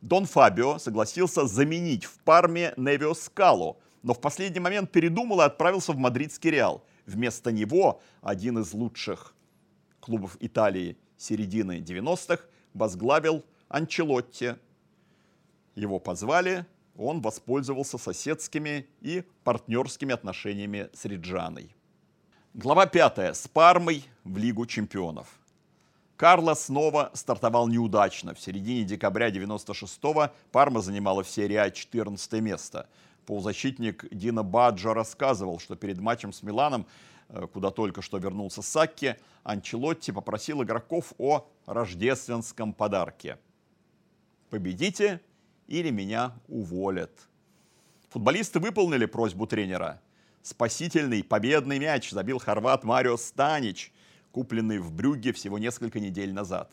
Дон 0.00 0.26
Фабио 0.26 0.78
согласился 0.78 1.46
заменить 1.46 2.04
в 2.04 2.18
Парме 2.20 2.72
Невио 2.76 3.14
Скалу, 3.14 3.78
но 4.02 4.14
в 4.14 4.20
последний 4.20 4.60
момент 4.60 4.92
передумал 4.92 5.40
и 5.40 5.44
отправился 5.44 5.92
в 5.92 5.98
мадридский 5.98 6.50
Реал. 6.50 6.84
Вместо 7.06 7.50
него 7.50 8.00
один 8.20 8.58
из 8.58 8.72
лучших 8.72 9.34
клубов 10.00 10.36
Италии 10.40 10.96
середины 11.16 11.80
90-х 11.80 12.44
возглавил 12.74 13.44
Анчелотти. 13.68 14.56
Его 15.74 15.98
позвали, 15.98 16.64
он 16.96 17.20
воспользовался 17.20 17.98
соседскими 17.98 18.86
и 19.00 19.24
партнерскими 19.42 20.14
отношениями 20.14 20.90
с 20.92 21.04
Риджаной. 21.04 21.74
Глава 22.54 22.86
5. 22.86 23.18
С 23.36 23.48
Пармой 23.48 24.04
в 24.24 24.36
Лигу 24.36 24.66
чемпионов. 24.66 25.38
Карло 26.18 26.54
снова 26.54 27.12
стартовал 27.14 27.68
неудачно. 27.68 28.34
В 28.34 28.40
середине 28.40 28.82
декабря 28.82 29.30
96-го 29.30 30.32
Парма 30.50 30.80
занимала 30.80 31.22
в 31.22 31.28
серии 31.28 31.54
А 31.54 31.70
14 31.70 32.32
место. 32.42 32.88
Полузащитник 33.24 34.04
Дина 34.12 34.42
Баджо 34.42 34.94
рассказывал, 34.94 35.60
что 35.60 35.76
перед 35.76 36.00
матчем 36.00 36.32
с 36.32 36.42
Миланом, 36.42 36.88
э, 37.28 37.46
куда 37.52 37.70
только 37.70 38.02
что 38.02 38.18
вернулся 38.18 38.62
Сакки, 38.62 39.16
Анчелотти 39.44 40.10
попросил 40.10 40.64
игроков 40.64 41.12
о 41.18 41.46
рождественском 41.66 42.72
подарке. 42.72 43.38
«Победите 44.50 45.20
или 45.68 45.90
меня 45.90 46.32
уволят». 46.48 47.12
Футболисты 48.08 48.58
выполнили 48.58 49.06
просьбу 49.06 49.46
тренера. 49.46 50.00
Спасительный 50.42 51.22
победный 51.22 51.78
мяч 51.78 52.10
забил 52.10 52.40
хорват 52.40 52.82
Марио 52.82 53.16
Станич– 53.16 53.92
купленный 54.38 54.78
в 54.78 54.92
Брюгге 54.92 55.32
всего 55.32 55.58
несколько 55.58 55.98
недель 55.98 56.32
назад. 56.32 56.70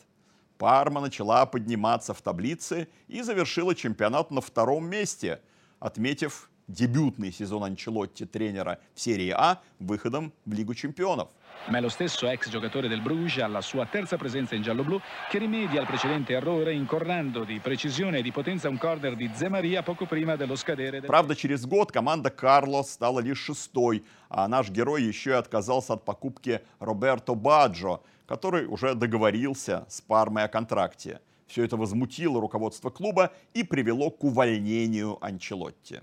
Парма 0.56 1.00
начала 1.00 1.46
подниматься 1.46 2.14
в 2.14 2.22
таблице 2.22 2.86
и 3.08 3.22
завершила 3.22 3.74
чемпионат 3.74 4.30
на 4.30 4.40
втором 4.40 4.88
месте, 4.88 5.40
отметив 5.80 6.48
дебютный 6.68 7.32
сезон 7.32 7.64
Анчелотти 7.64 8.24
тренера 8.24 8.78
в 8.94 9.00
серии 9.00 9.30
А 9.30 9.60
выходом 9.78 10.32
в 10.44 10.52
Лигу 10.52 10.74
чемпионов. 10.74 11.28
Ma 11.68 11.78
è 11.78 11.80
lo 11.80 11.88
stesso 11.88 12.28
ex 12.28 12.48
giocatore 12.48 12.86
del 12.86 13.00
Bruges 13.00 13.42
alla 13.42 13.60
sua 13.60 13.86
terza 13.86 14.16
presenza 14.16 14.54
in 14.54 14.62
giallo-blu 14.62 15.00
che 15.28 15.38
rimedia 15.38 15.80
al 15.80 15.86
precedente 15.86 16.32
errore 16.32 16.72
incornando 16.74 17.42
di 17.44 17.58
precisione 17.58 18.18
e 18.18 18.22
di 18.22 18.30
potenza 18.30 18.68
un 18.68 18.78
corner 18.78 19.16
di 19.16 19.28
Zemaria 19.34 19.82
poco 19.82 20.06
prima 20.06 20.36
dello 20.36 20.54
scadere. 20.54 21.00
Del... 21.00 21.08
Правда, 21.08 21.34
через 21.34 21.66
год 21.66 21.90
команда 21.90 22.30
Карлос 22.30 22.90
стала 22.90 23.18
лишь 23.18 23.40
шестой, 23.40 24.04
а 24.28 24.46
наш 24.46 24.70
герой 24.70 25.02
еще 25.02 25.30
и 25.30 25.34
отказался 25.34 25.94
от 25.94 26.04
покупки 26.04 26.60
Роберто 26.78 27.34
Баджо, 27.34 28.00
который 28.26 28.66
уже 28.66 28.94
договорился 28.94 29.86
с 29.88 30.00
Пармой 30.00 30.44
о 30.44 30.48
контракте. 30.48 31.20
Все 31.48 31.64
это 31.64 31.76
возмутило 31.76 32.40
руководство 32.40 32.90
клуба 32.90 33.32
и 33.54 33.64
привело 33.64 34.10
к 34.10 34.22
увольнению 34.22 35.18
Анчелотти. 35.20 36.02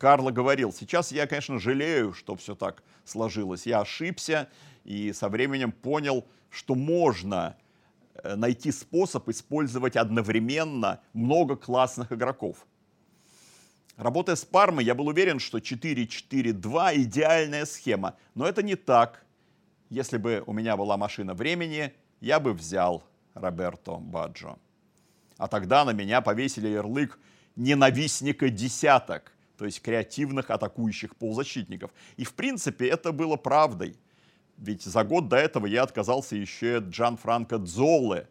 Карло 0.00 0.30
говорил, 0.30 0.72
сейчас 0.72 1.12
я, 1.12 1.26
конечно, 1.26 1.58
жалею, 1.58 2.14
что 2.14 2.34
все 2.34 2.54
так 2.54 2.82
сложилось. 3.04 3.66
Я 3.66 3.80
ошибся 3.80 4.48
и 4.82 5.12
со 5.12 5.28
временем 5.28 5.72
понял, 5.72 6.24
что 6.48 6.74
можно 6.74 7.54
э, 8.14 8.34
найти 8.34 8.72
способ 8.72 9.28
использовать 9.28 9.96
одновременно 9.96 11.02
много 11.12 11.54
классных 11.54 12.12
игроков. 12.12 12.66
Работая 13.98 14.36
с 14.36 14.44
Пармой, 14.46 14.86
я 14.86 14.94
был 14.94 15.06
уверен, 15.08 15.38
что 15.38 15.58
4-4-2 15.58 17.02
идеальная 17.02 17.66
схема. 17.66 18.16
Но 18.34 18.46
это 18.46 18.62
не 18.62 18.76
так. 18.76 19.22
Если 19.90 20.16
бы 20.16 20.42
у 20.46 20.54
меня 20.54 20.78
была 20.78 20.96
машина 20.96 21.34
времени, 21.34 21.92
я 22.20 22.40
бы 22.40 22.54
взял 22.54 23.04
Роберто 23.34 23.96
Баджо. 23.96 24.56
А 25.36 25.46
тогда 25.46 25.84
на 25.84 25.90
меня 25.90 26.22
повесили 26.22 26.68
ярлык 26.68 27.18
ненавистника 27.54 28.48
десяток– 28.48 29.34
то 29.60 29.66
есть 29.66 29.82
креативных 29.82 30.48
атакующих 30.50 31.14
полузащитников. 31.16 31.90
И 32.16 32.24
в 32.24 32.32
принципе 32.32 32.88
это 32.88 33.12
было 33.12 33.36
правдой. 33.36 33.94
Ведь 34.56 34.84
за 34.84 35.04
год 35.04 35.28
до 35.28 35.36
этого 35.36 35.66
я 35.66 35.82
отказался 35.82 36.34
еще 36.34 36.78
от 36.78 36.84
Джан 36.84 37.18
Франко 37.18 37.58
Дзоле. 37.58 38.26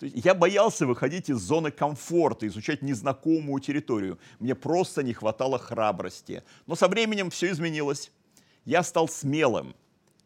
Я 0.00 0.34
боялся 0.34 0.86
выходить 0.86 1.30
из 1.30 1.38
зоны 1.38 1.72
комфорта, 1.72 2.46
изучать 2.46 2.80
незнакомую 2.80 3.60
территорию. 3.60 4.20
Мне 4.38 4.54
просто 4.54 5.02
не 5.02 5.14
хватало 5.14 5.58
храбрости. 5.58 6.44
Но 6.68 6.76
со 6.76 6.86
временем 6.86 7.30
все 7.30 7.50
изменилось. 7.50 8.12
Я 8.64 8.84
стал 8.84 9.08
смелым. 9.08 9.74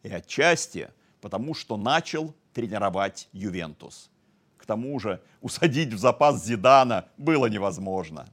И 0.03 0.09
отчасти 0.09 0.89
потому, 1.19 1.55
что 1.55 1.77
начал 1.77 2.35
тренировать 2.53 3.27
Ювентус. 3.31 4.11
К 4.57 4.67
тому 4.67 4.99
же 4.99 5.19
усадить 5.41 5.91
в 5.91 5.97
запас 5.97 6.45
Зидана 6.45 7.07
было 7.17 7.47
невозможно. 7.47 8.29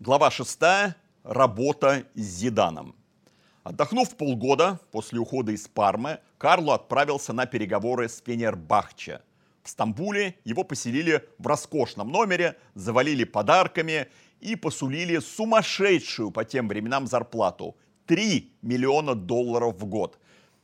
Глава 0.00 0.30
6. 0.30 0.60
Работа 1.24 2.04
с 2.14 2.20
Зиданом. 2.20 2.94
Отдохнув 3.64 4.16
полгода 4.16 4.78
после 4.92 5.18
ухода 5.18 5.50
из 5.50 5.66
Пармы, 5.66 6.20
Карло 6.38 6.76
отправился 6.76 7.32
на 7.32 7.46
переговоры 7.46 8.08
с 8.08 8.22
Фенербахче. 8.24 9.22
В 9.64 9.68
Стамбуле 9.68 10.36
его 10.44 10.62
поселили 10.62 11.28
в 11.38 11.48
роскошном 11.48 12.12
номере, 12.12 12.56
завалили 12.74 13.24
подарками 13.24 14.06
и 14.38 14.54
посулили 14.54 15.18
сумасшедшую 15.18 16.30
по 16.30 16.44
тем 16.44 16.68
временам 16.68 17.08
зарплату– 17.08 17.76
3 18.06 18.52
миллиона 18.62 19.16
долларов 19.16 19.80
в 19.80 19.84
год. 19.84 20.20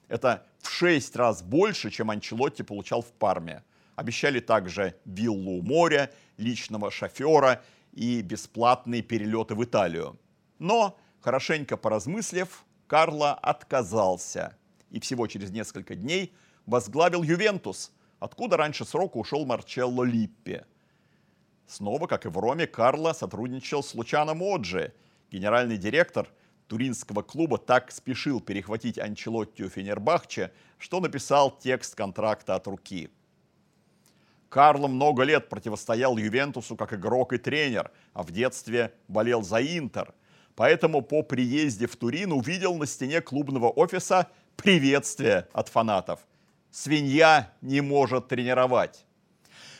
Это 0.07 0.47
в 0.61 0.71
6 0.71 1.17
раз 1.17 1.43
больше, 1.43 1.91
чем 1.91 2.11
Анчелотти 2.11 2.63
получал 2.63 3.03
в 3.03 3.11
Парме. 3.11 3.65
Обещали 3.97 4.39
также 4.39 4.95
виллу 5.05 5.59
у 5.59 5.63
моря, 5.63 6.13
личного 6.37 6.93
шофера– 6.93 7.65
и 7.95 8.23
бесплатные 8.23 9.03
перелеты 9.03 9.55
в 9.55 9.65
Италию. 9.65 10.19
Но, 10.59 10.99
хорошенько 11.21 11.77
поразмыслив, 11.77 12.65
Карло 12.87 13.33
отказался 13.35 14.57
и 14.91 15.01
всего 15.01 15.27
через 15.27 15.51
несколько 15.51 15.95
дней 15.95 16.35
возглавил 16.67 17.23
Ювентус, 17.23 17.93
откуда 18.19 18.57
раньше 18.57 18.85
срока 18.85 19.17
ушел 19.17 19.47
Марчелло 19.47 20.03
Липпи. 20.05 20.65
Снова, 21.67 22.07
как 22.07 22.27
и 22.27 22.29
в 22.29 22.39
Роме, 22.39 22.67
Карло 22.67 23.13
сотрудничал 23.13 23.83
с 23.83 23.95
Лучано 23.95 24.35
Моджи. 24.35 24.93
Генеральный 25.31 25.79
директор 25.79 26.29
туринского 26.69 27.23
клуба 27.23 27.59
так 27.59 27.91
спешил 27.91 28.41
перехватить 28.41 28.99
Анчелотти 28.99 29.63
у 29.63 29.69
Фенербахче, 29.69 30.53
что 30.79 31.01
написал 31.01 31.57
текст 31.57 31.95
контракта 31.95 32.55
от 32.55 32.67
руки– 32.67 33.11
Карло 34.55 34.87
много 34.87 35.25
лет 35.25 35.49
противостоял 35.49 36.17
Ювентусу 36.17 36.77
как 36.77 36.93
игрок 36.93 37.33
и 37.33 37.39
тренер, 37.39 37.91
а 38.13 38.23
в 38.23 38.31
детстве 38.31 38.95
болел 39.09 39.43
за 39.43 39.61
Интер. 39.61 40.15
Поэтому 40.55 41.03
по 41.03 41.25
приезде 41.25 41.89
в 41.89 41.97
Турин 41.97 42.31
увидел 42.31 42.77
на 42.77 42.87
стене 42.87 43.21
клубного 43.21 43.69
офиса 43.69 44.29
приветствие 44.55 45.49
от 45.53 45.69
фанатов. 45.71 46.21
«Свинья 46.71 47.53
не 47.63 47.81
может 47.81 48.29
тренировать». 48.29 49.05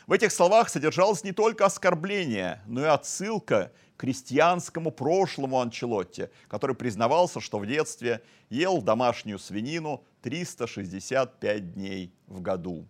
В 0.09 0.13
этих 0.13 0.33
словах 0.33 0.69
содержалось 0.69 1.23
не 1.23 1.31
только 1.31 1.67
оскорбление, 1.67 2.61
но 2.67 2.81
и 2.81 2.89
отсылка 2.89 3.71
к 3.97 4.01
крестьянскому 4.01 4.91
прошлому 4.91 5.61
Анчелотти, 5.61 6.31
который 6.49 6.75
признавался, 6.75 7.41
что 7.41 7.61
в 7.61 7.67
детстве 7.67 8.23
ел 8.51 8.83
домашнюю 8.83 9.39
свинину 9.39 10.03
365 10.23 11.75
дней 11.75 12.13
в 12.27 12.41
году. 12.41 12.89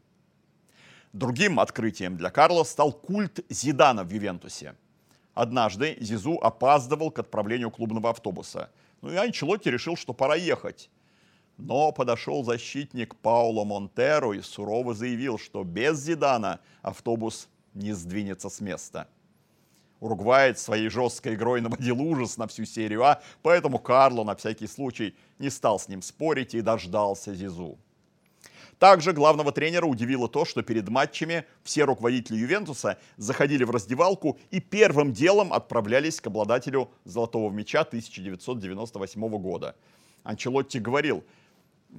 Другим 1.14 1.60
открытием 1.60 2.16
для 2.16 2.28
Карло 2.28 2.64
стал 2.64 2.92
культ 2.92 3.44
Зидана 3.48 4.02
в 4.02 4.10
Ювентусе. 4.10 4.74
Однажды 5.32 5.96
Зизу 6.00 6.40
опаздывал 6.42 7.12
к 7.12 7.20
отправлению 7.20 7.70
клубного 7.70 8.10
автобуса. 8.10 8.72
Ну 9.00 9.12
и 9.12 9.14
Анчелотти 9.14 9.68
решил, 9.68 9.94
что 9.94 10.12
пора 10.12 10.34
ехать. 10.34 10.90
Но 11.56 11.92
подошел 11.92 12.42
защитник 12.42 13.14
Пауло 13.14 13.62
Монтеро 13.64 14.32
и 14.32 14.40
сурово 14.40 14.92
заявил, 14.92 15.38
что 15.38 15.62
без 15.62 16.00
Зидана 16.00 16.58
автобус 16.82 17.48
не 17.74 17.92
сдвинется 17.92 18.50
с 18.50 18.60
места. 18.60 19.06
Уругваец 20.00 20.60
своей 20.60 20.88
жесткой 20.88 21.36
игрой 21.36 21.60
наводил 21.60 22.00
ужас 22.00 22.38
на 22.38 22.48
всю 22.48 22.64
серию 22.64 23.04
А, 23.04 23.22
поэтому 23.40 23.78
Карло 23.78 24.24
на 24.24 24.34
всякий 24.34 24.66
случай 24.66 25.14
не 25.38 25.50
стал 25.50 25.78
с 25.78 25.86
ним 25.86 26.02
спорить 26.02 26.56
и 26.56 26.60
дождался 26.60 27.32
Зизу. 27.36 27.78
Также 28.78 29.12
главного 29.12 29.52
тренера 29.52 29.86
удивило 29.86 30.28
то, 30.28 30.44
что 30.44 30.62
перед 30.62 30.88
матчами 30.88 31.44
все 31.62 31.84
руководители 31.84 32.38
Ювентуса 32.38 32.98
заходили 33.16 33.64
в 33.64 33.70
раздевалку 33.70 34.38
и 34.50 34.60
первым 34.60 35.12
делом 35.12 35.52
отправлялись 35.52 36.20
к 36.20 36.26
обладателю 36.26 36.90
золотого 37.04 37.50
мяча 37.50 37.82
1998 37.82 39.28
года. 39.38 39.76
Анчелотти 40.22 40.78
говорил, 40.78 41.24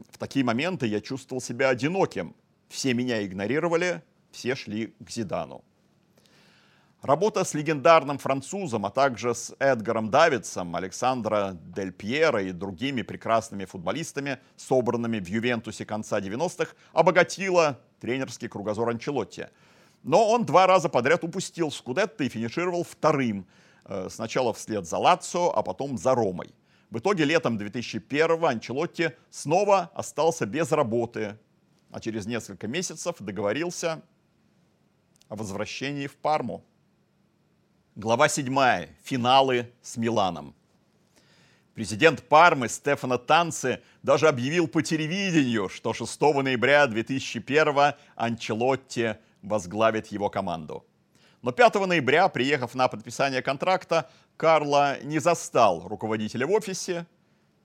в 0.10 0.18
такие 0.18 0.44
моменты 0.44 0.88
я 0.88 1.00
чувствовал 1.00 1.42
себя 1.42 1.70
одиноким. 1.70 2.36
Все 2.68 2.94
меня 2.94 3.26
игнорировали, 3.26 4.02
все 4.32 4.56
шли 4.56 4.94
к 5.00 5.10
Зидану. 5.10 5.64
Работа 7.06 7.44
с 7.44 7.54
легендарным 7.54 8.18
французом, 8.18 8.88
а 8.88 8.90
также 8.90 9.36
с 9.36 9.56
Эдгаром 9.60 10.10
Давидсом, 10.10 10.76
Александро 10.76 11.56
Дель 11.76 11.92
Пьеро 11.92 12.42
и 12.42 12.52
другими 12.52 13.04
прекрасными 13.04 13.66
футболистами, 13.66 14.40
собранными 14.56 15.20
в 15.20 15.28
Ювентусе 15.28 15.86
конца 15.86 16.20
90-х, 16.20 16.74
обогатила 16.94 17.80
тренерский 18.00 18.48
кругозор 18.48 18.90
Анчелотти. 18.90 19.50
Но 20.02 20.28
он 20.28 20.48
два 20.48 20.66
раза 20.66 20.90
подряд 20.90 21.24
упустил 21.24 21.70
Скудетто 21.70 22.24
и 22.24 22.30
финишировал 22.30 22.84
вторым. 22.84 23.46
Э, 23.86 24.08
сначала 24.10 24.52
вслед 24.52 24.88
за 24.88 24.98
Лацо, 24.98 25.56
а 25.56 25.62
потом 25.62 26.00
за 26.00 26.16
Ромой. 26.16 26.56
В 26.90 26.98
итоге 26.98 27.24
летом 27.24 27.60
2001 27.60 28.44
Анчелотти 28.44 29.12
снова 29.30 29.92
остался 29.94 30.48
без 30.48 30.72
работы, 30.72 31.38
а 31.92 32.00
через 32.00 32.26
несколько 32.26 32.68
месяцев 32.68 33.18
договорился 33.20 34.02
о 35.30 35.36
возвращении 35.36 36.08
в 36.08 36.16
Парму. 36.16 36.66
Глава 37.98 38.28
7. 38.28 38.54
Финалы 39.06 39.72
с 39.82 39.96
Миланом. 39.96 40.54
Президент 41.76 42.28
Пармы 42.28 42.68
Стефано 42.68 43.18
Танци 43.18 43.82
даже 44.04 44.28
объявил 44.28 44.68
по 44.68 44.82
телевидению, 44.82 45.70
что 45.70 45.94
6 45.94 46.20
ноября 46.20 46.88
2001 46.88 47.94
Анчелотти 48.18 49.16
возглавит 49.42 50.08
его 50.08 50.30
команду. 50.30 50.86
Но 51.42 51.54
5 51.54 51.76
ноября, 51.88 52.28
приехав 52.28 52.76
на 52.76 52.90
подписание 52.90 53.42
контракта, 53.42 54.10
Карло 54.36 55.02
не 55.02 55.20
застал 55.20 55.88
руководителя 55.88 56.46
в 56.46 56.52
офисе 56.52 57.08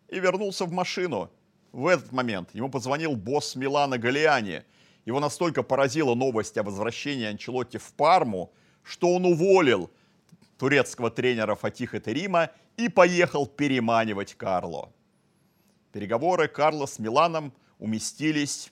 и 0.09 0.21
вернулся 0.21 0.65
в 0.65 0.71
машину. 0.71 1.29
В 1.73 1.89
этот 1.89 2.13
момент 2.13 2.51
ему 2.55 2.71
позвонил 2.71 3.17
босс 3.17 3.57
Милана 3.57 3.99
Галиани. 3.99 4.63
Его 5.07 5.19
настолько 5.19 5.65
поразила 5.65 6.15
новость 6.15 6.57
о 6.57 6.63
возвращении 6.63 7.27
Анчелотти 7.27 7.79
в 7.79 7.93
Парму, 7.95 8.53
что 8.85 9.13
он 9.13 9.25
уволил– 9.25 9.91
турецкого 10.61 11.11
тренера 11.11 11.55
Фатиха 11.55 12.01
Терима 12.01 12.51
и 12.77 12.91
поехал 12.91 13.47
переманивать 13.47 14.35
Карло. 14.35 14.93
Переговоры 15.91 16.49
Карло 16.49 16.85
с 16.85 16.99
Миланом 16.99 17.55
уместились 17.79 18.71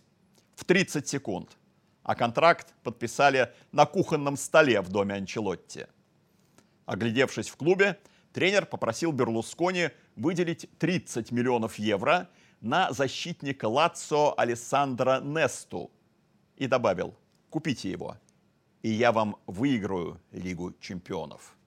в 0.54 0.66
30 0.66 1.08
секунд, 1.08 1.56
а 2.02 2.14
контракт 2.14 2.74
подписали 2.82 3.50
на 3.72 3.86
кухонном 3.86 4.36
столе 4.36 4.82
в 4.82 4.90
доме 4.90 5.14
Анчелотти. 5.14 5.86
Оглядевшись 6.84 7.48
в 7.48 7.56
клубе, 7.56 7.98
тренер 8.34 8.66
попросил 8.66 9.10
Берлускони 9.10 9.88
выделить 10.14 10.68
30 10.78 11.32
миллионов 11.32 11.78
евро 11.78 12.28
на 12.60 12.92
защитника 12.92 13.66
Лацо 13.66 14.34
Алессандро 14.36 15.20
Несту 15.20 15.90
и 16.56 16.66
добавил 16.66 17.16
«Купите 17.48 17.90
его, 17.90 18.18
и 18.82 18.90
я 18.90 19.10
вам 19.10 19.36
выиграю 19.46 20.20
Лигу 20.32 20.74
чемпионов». 20.80 21.57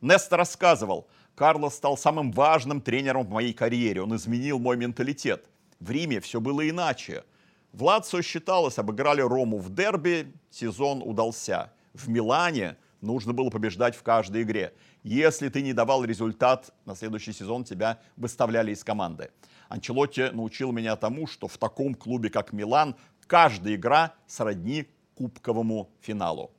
Неста 0.00 0.36
рассказывал, 0.36 1.08
Карлос 1.34 1.74
стал 1.74 1.96
самым 1.96 2.32
важным 2.32 2.80
тренером 2.80 3.24
в 3.24 3.30
моей 3.30 3.52
карьере. 3.52 4.02
Он 4.02 4.14
изменил 4.16 4.58
мой 4.58 4.76
менталитет. 4.76 5.44
В 5.80 5.90
Риме 5.90 6.20
все 6.20 6.40
было 6.40 6.68
иначе. 6.68 7.24
В 7.72 7.84
Лацио 7.84 8.22
считалось, 8.22 8.78
обыграли 8.78 9.20
Рому 9.20 9.58
в 9.58 9.72
дерби, 9.72 10.32
сезон 10.50 11.02
удался. 11.02 11.72
В 11.94 12.08
Милане 12.08 12.76
нужно 13.00 13.32
было 13.32 13.50
побеждать 13.50 13.94
в 13.94 14.02
каждой 14.02 14.42
игре. 14.42 14.72
Если 15.04 15.48
ты 15.48 15.62
не 15.62 15.72
давал 15.72 16.04
результат, 16.04 16.72
на 16.84 16.96
следующий 16.96 17.32
сезон 17.32 17.64
тебя 17.64 18.00
выставляли 18.16 18.72
из 18.72 18.82
команды. 18.82 19.30
Анчелотти 19.68 20.30
научил 20.32 20.72
меня 20.72 20.96
тому, 20.96 21.26
что 21.26 21.46
в 21.46 21.56
таком 21.58 21.94
клубе, 21.94 22.30
как 22.30 22.52
Милан, 22.52 22.96
каждая 23.26 23.74
игра 23.74 24.14
сродни 24.26 24.86
кубковому 25.14 25.90
финалу. 26.00 26.50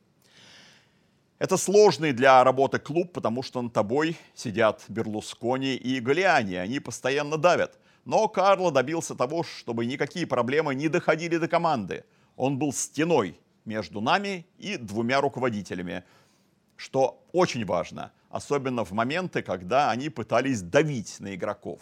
Это 1.40 1.56
сложный 1.56 2.12
для 2.12 2.44
работы 2.44 2.80
клуб, 2.80 3.14
потому 3.14 3.44
что 3.44 3.62
над 3.62 3.72
тобой 3.72 4.18
сидят 4.36 4.84
Берлускони 4.90 5.76
и 5.76 6.02
Галиани, 6.02 6.56
они 6.56 6.82
постоянно 6.82 7.38
давят. 7.38 7.80
Но 8.04 8.28
Карло 8.28 8.72
добился 8.72 9.16
того, 9.16 9.44
чтобы 9.44 9.86
никакие 9.86 10.28
проблемы 10.28 10.76
не 10.76 10.90
доходили 10.90 11.38
до 11.38 11.48
команды. 11.48 12.04
Он 12.36 12.60
был 12.60 12.74
стеной 12.74 13.40
между 13.64 14.02
нами 14.02 14.46
и 14.58 14.76
двумя 14.76 15.22
руководителями, 15.22 16.04
что 16.76 17.24
очень 17.32 17.66
важно, 17.66 18.12
особенно 18.30 18.84
в 18.84 18.92
моменты, 18.92 19.42
когда 19.42 19.92
они 19.92 20.10
пытались 20.10 20.62
давить 20.62 21.22
на 21.22 21.36
игроков. 21.36 21.82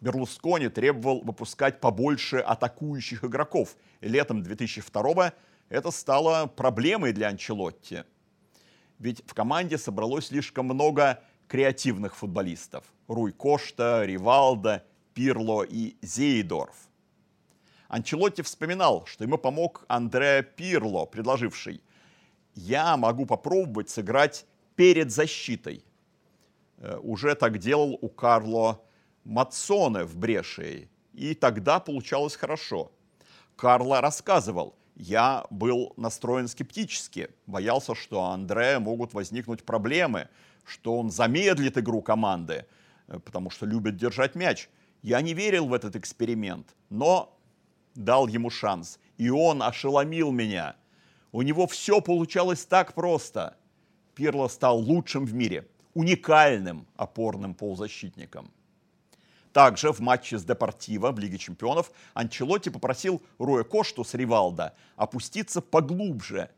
Берлускони 0.00 0.68
требовал 0.68 1.20
выпускать 1.22 1.80
побольше 1.80 2.38
атакующих 2.38 3.22
игроков. 3.22 3.76
Летом 4.00 4.42
2002 4.42 5.32
это 5.70 5.90
стало 5.90 6.46
проблемой 6.46 7.12
для 7.12 7.28
Анчелотти. 7.28 8.04
Ведь 8.98 9.22
в 9.26 9.32
команде 9.32 9.78
собралось 9.78 10.26
слишком 10.26 10.66
много 10.66 11.22
креативных 11.48 12.16
футболистов. 12.16 12.84
Руй 13.08 13.32
Кошта, 13.32 14.04
Ривалда, 14.04 14.84
Пирло 15.14 15.62
и 15.62 15.96
Зейдорф. 16.02 16.76
Анчелотти 17.88 18.42
вспоминал, 18.42 19.06
что 19.06 19.24
ему 19.24 19.38
помог 19.38 19.84
Андреа 19.88 20.42
Пирло, 20.42 21.06
предложивший 21.06 21.82
«Я 22.54 22.96
могу 22.96 23.24
попробовать 23.24 23.90
сыграть 23.90 24.46
перед 24.76 25.10
защитой». 25.10 25.84
Э, 26.78 26.98
уже 26.98 27.34
так 27.34 27.58
делал 27.58 27.98
у 28.00 28.08
Карло 28.08 28.82
Мацоне 29.24 30.04
в 30.04 30.16
Брешии, 30.16 30.88
и 31.12 31.34
тогда 31.34 31.80
получалось 31.80 32.36
хорошо. 32.36 32.92
Карло 33.56 34.00
рассказывал, 34.00 34.74
я 34.96 35.44
был 35.50 35.92
настроен 35.96 36.48
скептически, 36.48 37.30
боялся, 37.46 37.94
что 37.94 38.20
у 38.20 38.24
Андрея 38.24 38.78
могут 38.80 39.14
возникнуть 39.14 39.64
проблемы, 39.64 40.28
что 40.64 40.98
он 40.98 41.10
замедлит 41.10 41.78
игру 41.78 42.02
команды, 42.02 42.66
э, 43.08 43.18
потому 43.18 43.50
что 43.50 43.66
любит 43.66 43.96
держать 43.96 44.34
мяч. 44.34 44.68
Я 45.02 45.20
не 45.22 45.34
верил 45.34 45.66
в 45.66 45.74
этот 45.74 45.96
эксперимент, 45.96 46.74
но 46.90 47.36
дал 47.94 48.26
ему 48.28 48.50
шанс, 48.50 48.98
и 49.16 49.30
он 49.30 49.62
ошеломил 49.62 50.30
меня. 50.30 50.76
У 51.32 51.42
него 51.42 51.66
все 51.66 52.00
получалось 52.00 52.64
так 52.66 52.94
просто. 52.94 53.56
Пирло 54.14 54.48
стал 54.48 54.78
лучшим 54.78 55.24
в 55.24 55.32
мире, 55.32 55.66
уникальным 55.94 56.86
опорным 56.96 57.54
полузащитником. 57.54 58.50
Также 59.52 59.92
в 59.92 60.00
матче 60.00 60.38
с 60.38 60.44
Депортиво 60.44 61.10
в 61.10 61.18
Лиге 61.18 61.38
чемпионов 61.38 61.90
Анчелотти 62.14 62.68
попросил 62.68 63.20
Роя 63.38 63.64
Кошту 63.64 64.04
с 64.04 64.14
Ривалда 64.14 64.74
опуститься 64.96 65.60
поглубже. 65.60 66.50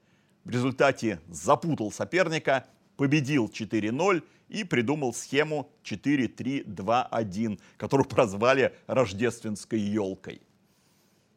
В 0.44 0.50
результате 0.50 1.20
запутал 1.28 1.90
соперника, 1.90 2.66
победил 2.96 3.46
4-0 3.46 4.22
и 4.48 4.64
придумал 4.64 5.14
схему 5.14 5.70
4-3-2-1, 5.84 7.60
которую 7.78 8.06
прозвали 8.06 8.74
рождественской 8.86 9.80
елкой. 9.80 10.42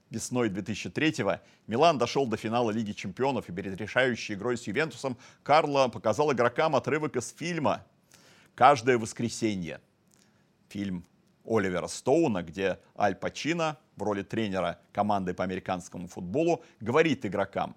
Весной 0.09 0.49
2003-го 0.49 1.39
Милан 1.67 1.97
дошел 1.97 2.27
до 2.27 2.35
финала 2.37 2.71
Лиги 2.71 2.91
чемпионов 2.91 3.49
и 3.49 3.53
перед 3.53 3.79
решающей 3.79 4.35
игрой 4.35 4.57
с 4.57 4.67
Ювентусом 4.67 5.17
Карло 5.43 5.87
показал 5.87 6.31
игрокам 6.33 6.75
отрывок 6.75 7.15
из 7.15 7.33
фильма 7.33 7.85
«Каждое 8.55 8.97
воскресенье». 8.97 9.79
Фильм 10.69 11.05
Оливера 11.45 11.87
Стоуна, 11.87 12.43
где 12.43 12.79
Аль 12.97 13.15
Пачино 13.15 13.77
в 13.95 14.03
роли 14.03 14.23
тренера 14.23 14.79
команды 14.91 15.33
по 15.33 15.43
американскому 15.43 16.07
футболу 16.07 16.63
говорит 16.79 17.25
игрокам, 17.25 17.75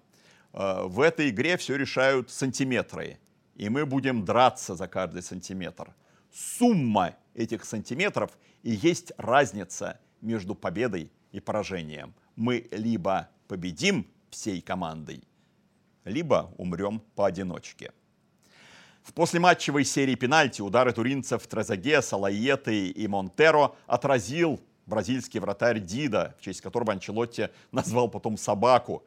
«Э, 0.53 0.83
в 0.83 1.01
этой 1.01 1.29
игре 1.29 1.57
все 1.57 1.75
решают 1.75 2.29
сантиметры, 2.29 3.19
и 3.55 3.69
мы 3.69 3.85
будем 3.85 4.25
драться 4.25 4.75
за 4.75 4.87
каждый 4.87 5.21
сантиметр. 5.21 5.93
Сумма 6.31 7.15
этих 7.33 7.65
сантиметров 7.65 8.37
и 8.63 8.71
есть 8.71 9.11
разница 9.17 9.99
между 10.21 10.55
победой 10.55 11.11
и 11.31 11.39
поражением. 11.39 12.13
Мы 12.35 12.67
либо 12.71 13.29
победим 13.47 14.07
всей 14.29 14.61
командой, 14.61 15.23
либо 16.05 16.53
умрем 16.57 17.01
поодиночке. 17.15 17.91
В 19.09 19.13
послематчевой 19.13 19.85
серии 19.85 20.13
пенальти 20.13 20.61
удары 20.61 20.93
туринцев 20.93 21.47
Трезаге, 21.47 22.03
Салаеты 22.03 22.89
и 22.89 23.07
Монтеро 23.07 23.71
отразил 23.87 24.61
бразильский 24.85 25.39
вратарь 25.39 25.79
Дида, 25.79 26.35
в 26.37 26.43
честь 26.43 26.61
которого 26.61 26.93
Анчелотти 26.93 27.49
назвал 27.71 28.07
потом 28.07 28.37
собаку. 28.37 29.03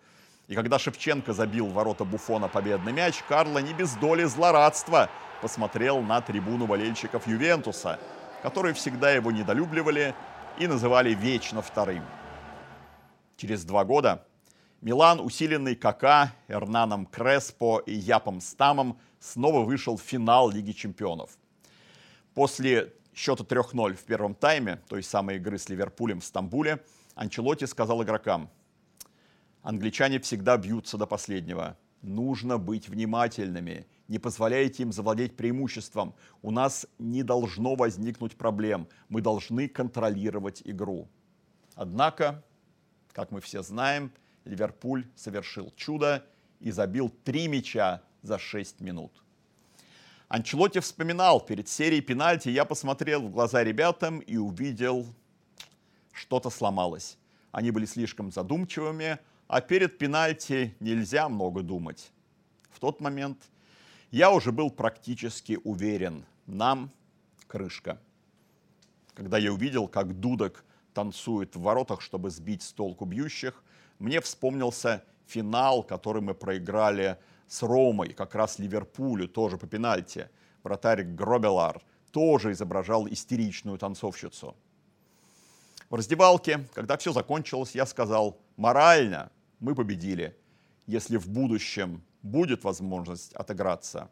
И 0.49 0.57
когда 0.57 0.81
Шевченко 0.81 1.33
забил 1.33 1.69
в 1.69 1.75
ворота 1.75 2.05
Буфона 2.05 2.49
победный 2.49 2.93
мяч, 2.93 3.23
Карло 3.29 3.59
не 3.59 3.73
без 3.75 3.95
доли 3.95 4.25
злорадства 4.25 5.09
посмотрел 5.41 6.01
на 6.01 6.21
трибуну 6.21 6.67
болельщиков 6.67 7.29
Ювентуса, 7.29 8.01
которые 8.43 8.75
всегда 8.75 9.13
его 9.13 9.31
недолюбливали 9.31 10.17
и 10.59 10.67
называли 10.67 11.15
вечно 11.15 11.63
вторым. 11.63 12.03
Через 13.37 13.65
два 13.65 13.85
года 13.85 14.27
Милан, 14.83 15.21
усиленный 15.21 15.77
Кака, 15.77 16.33
Эрнаном 16.49 17.07
Креспо 17.07 17.79
и 17.87 17.95
Япом 17.95 18.41
Стамом, 18.41 18.99
снова 19.21 19.65
вышел 19.65 19.97
в 19.97 20.03
финал 20.03 20.51
Лиги 20.51 20.73
чемпионов. 20.73 21.39
После 22.35 22.93
счета 23.15 23.45
3-0 23.45 23.95
в 23.95 24.03
первом 24.03 24.35
тайме, 24.35 24.83
той 24.89 25.05
самой 25.05 25.37
игры 25.37 25.59
с 25.59 25.69
Ливерпулем 25.69 26.21
в 26.21 26.25
Стамбуле, 26.25 26.83
Анчелоти 27.15 27.65
сказал 27.67 28.03
игрокам, 28.03 28.51
англичане 29.63 30.19
всегда 30.19 30.57
бьются 30.57 30.99
до 30.99 31.07
последнего. 31.07 31.79
Нужно 32.01 32.59
быть 32.59 32.89
внимательными, 32.89 33.87
не 34.09 34.19
позволяйте 34.19 34.83
им 34.83 34.91
завладеть 34.91 35.37
преимуществом. 35.37 36.13
У 36.43 36.51
нас 36.51 36.89
не 36.99 37.23
должно 37.23 37.77
возникнуть 37.77 38.37
проблем, 38.37 38.89
мы 39.09 39.21
должны 39.21 39.69
контролировать 39.69 40.61
игру. 40.65 41.09
Однако, 41.77 42.43
как 43.13 43.31
мы 43.31 43.41
все 43.41 43.63
знаем, 43.63 44.11
Ливерпуль 44.45 45.07
совершил 45.15 45.73
чудо 45.77 46.25
и 46.61 46.71
забил 46.71 47.11
три 47.25 47.49
мяча 47.49 48.03
за 48.23 48.39
6 48.39 48.81
минут. 48.81 49.13
Анчелоти 50.29 50.81
вспоминал, 50.81 51.41
перед 51.41 51.69
серией 51.69 52.01
пенальти 52.01 52.49
я 52.49 52.65
посмотрел 52.65 53.23
в 53.23 53.31
глаза 53.31 53.63
ребятам 53.63 54.21
и 54.21 54.37
увидел, 54.37 55.07
что-то 56.13 56.49
сломалось. 56.49 57.19
Они 57.51 57.71
были 57.71 57.85
слишком 57.85 58.33
задумчивыми, 58.33 59.19
а 59.47 59.61
перед 59.61 59.99
пенальти 59.99 60.75
нельзя 60.81 61.29
много 61.29 61.63
думать. 61.63 62.11
В 62.71 62.81
тот 62.81 63.01
момент 63.01 63.39
я 64.11 64.31
уже 64.31 64.53
был 64.53 64.71
практически 64.71 65.59
уверен, 65.65 66.25
нам 66.47 66.91
крышка. 67.47 68.01
Когда 69.15 69.37
я 69.37 69.53
увидел, 69.53 69.89
как 69.89 70.19
Дудок 70.19 70.65
танцует 70.95 71.55
в 71.57 71.61
воротах, 71.61 72.01
чтобы 72.01 72.31
сбить 72.31 72.63
с 72.63 72.73
толку 72.73 73.05
бьющих, 73.05 73.63
мне 74.03 74.21
вспомнился 74.21 75.05
финал, 75.27 75.85
который 75.85 76.21
мы 76.21 76.35
проиграли 76.35 77.19
с 77.47 77.63
Ромой, 77.63 78.13
как 78.13 78.35
раз 78.35 78.59
Ливерпулю, 78.59 79.29
тоже 79.29 79.57
по 79.57 79.67
пенальти. 79.67 80.29
Вратарь 80.65 81.05
Гробелар 81.05 81.81
тоже 82.11 82.51
изображал 82.53 83.09
истеричную 83.09 83.79
танцовщицу. 83.79 84.57
В 85.89 85.95
раздевалке, 85.95 86.67
когда 86.75 86.97
все 86.97 87.13
закончилось, 87.13 87.75
я 87.75 87.87
сказал, 87.87 88.39
морально 88.57 89.31
мы 89.61 89.75
победили. 89.75 90.37
Если 90.87 91.17
в 91.17 91.29
будущем 91.29 92.03
будет 92.23 92.65
возможность 92.65 93.33
отыграться, 93.35 94.11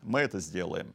мы 0.00 0.20
это 0.20 0.40
сделаем. 0.40 0.94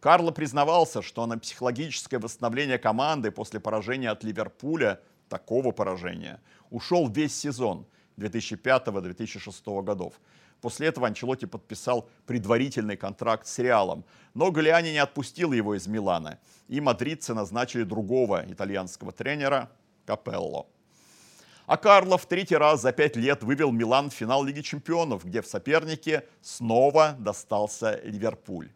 Карло 0.00 0.32
признавался, 0.32 1.00
что 1.00 1.26
на 1.26 1.38
психологическое 1.38 2.18
восстановление 2.18 2.78
команды 2.78 3.30
после 3.30 3.60
поражения 3.60 4.10
от 4.10 4.24
Ливерпуля, 4.24 5.00
такого 5.30 5.70
поражения, 5.70 6.42
ушел 6.68 7.08
весь 7.08 7.34
сезон 7.34 7.86
2005-2006 8.18 9.82
годов. 9.82 10.20
После 10.60 10.88
этого 10.88 11.06
Анчелоти 11.06 11.46
подписал 11.46 12.06
предварительный 12.26 12.98
контракт 12.98 13.46
с 13.46 13.58
Реалом. 13.58 14.04
Но 14.34 14.50
Галиани 14.50 14.90
не 14.90 14.98
отпустил 14.98 15.52
его 15.52 15.74
из 15.74 15.86
Милана. 15.86 16.38
И 16.68 16.82
мадридцы 16.82 17.32
назначили 17.32 17.84
другого 17.84 18.44
итальянского 18.46 19.12
тренера 19.12 19.70
Капелло. 20.04 20.66
А 21.66 21.76
Карло 21.76 22.18
в 22.18 22.26
третий 22.26 22.56
раз 22.56 22.82
за 22.82 22.92
пять 22.92 23.16
лет 23.16 23.42
вывел 23.42 23.70
Милан 23.70 24.10
в 24.10 24.12
финал 24.12 24.44
Лиги 24.44 24.60
Чемпионов, 24.60 25.24
где 25.24 25.40
в 25.40 25.46
сопернике 25.46 26.26
снова 26.42 27.16
достался 27.18 28.00
Ливерпуль. 28.04 28.70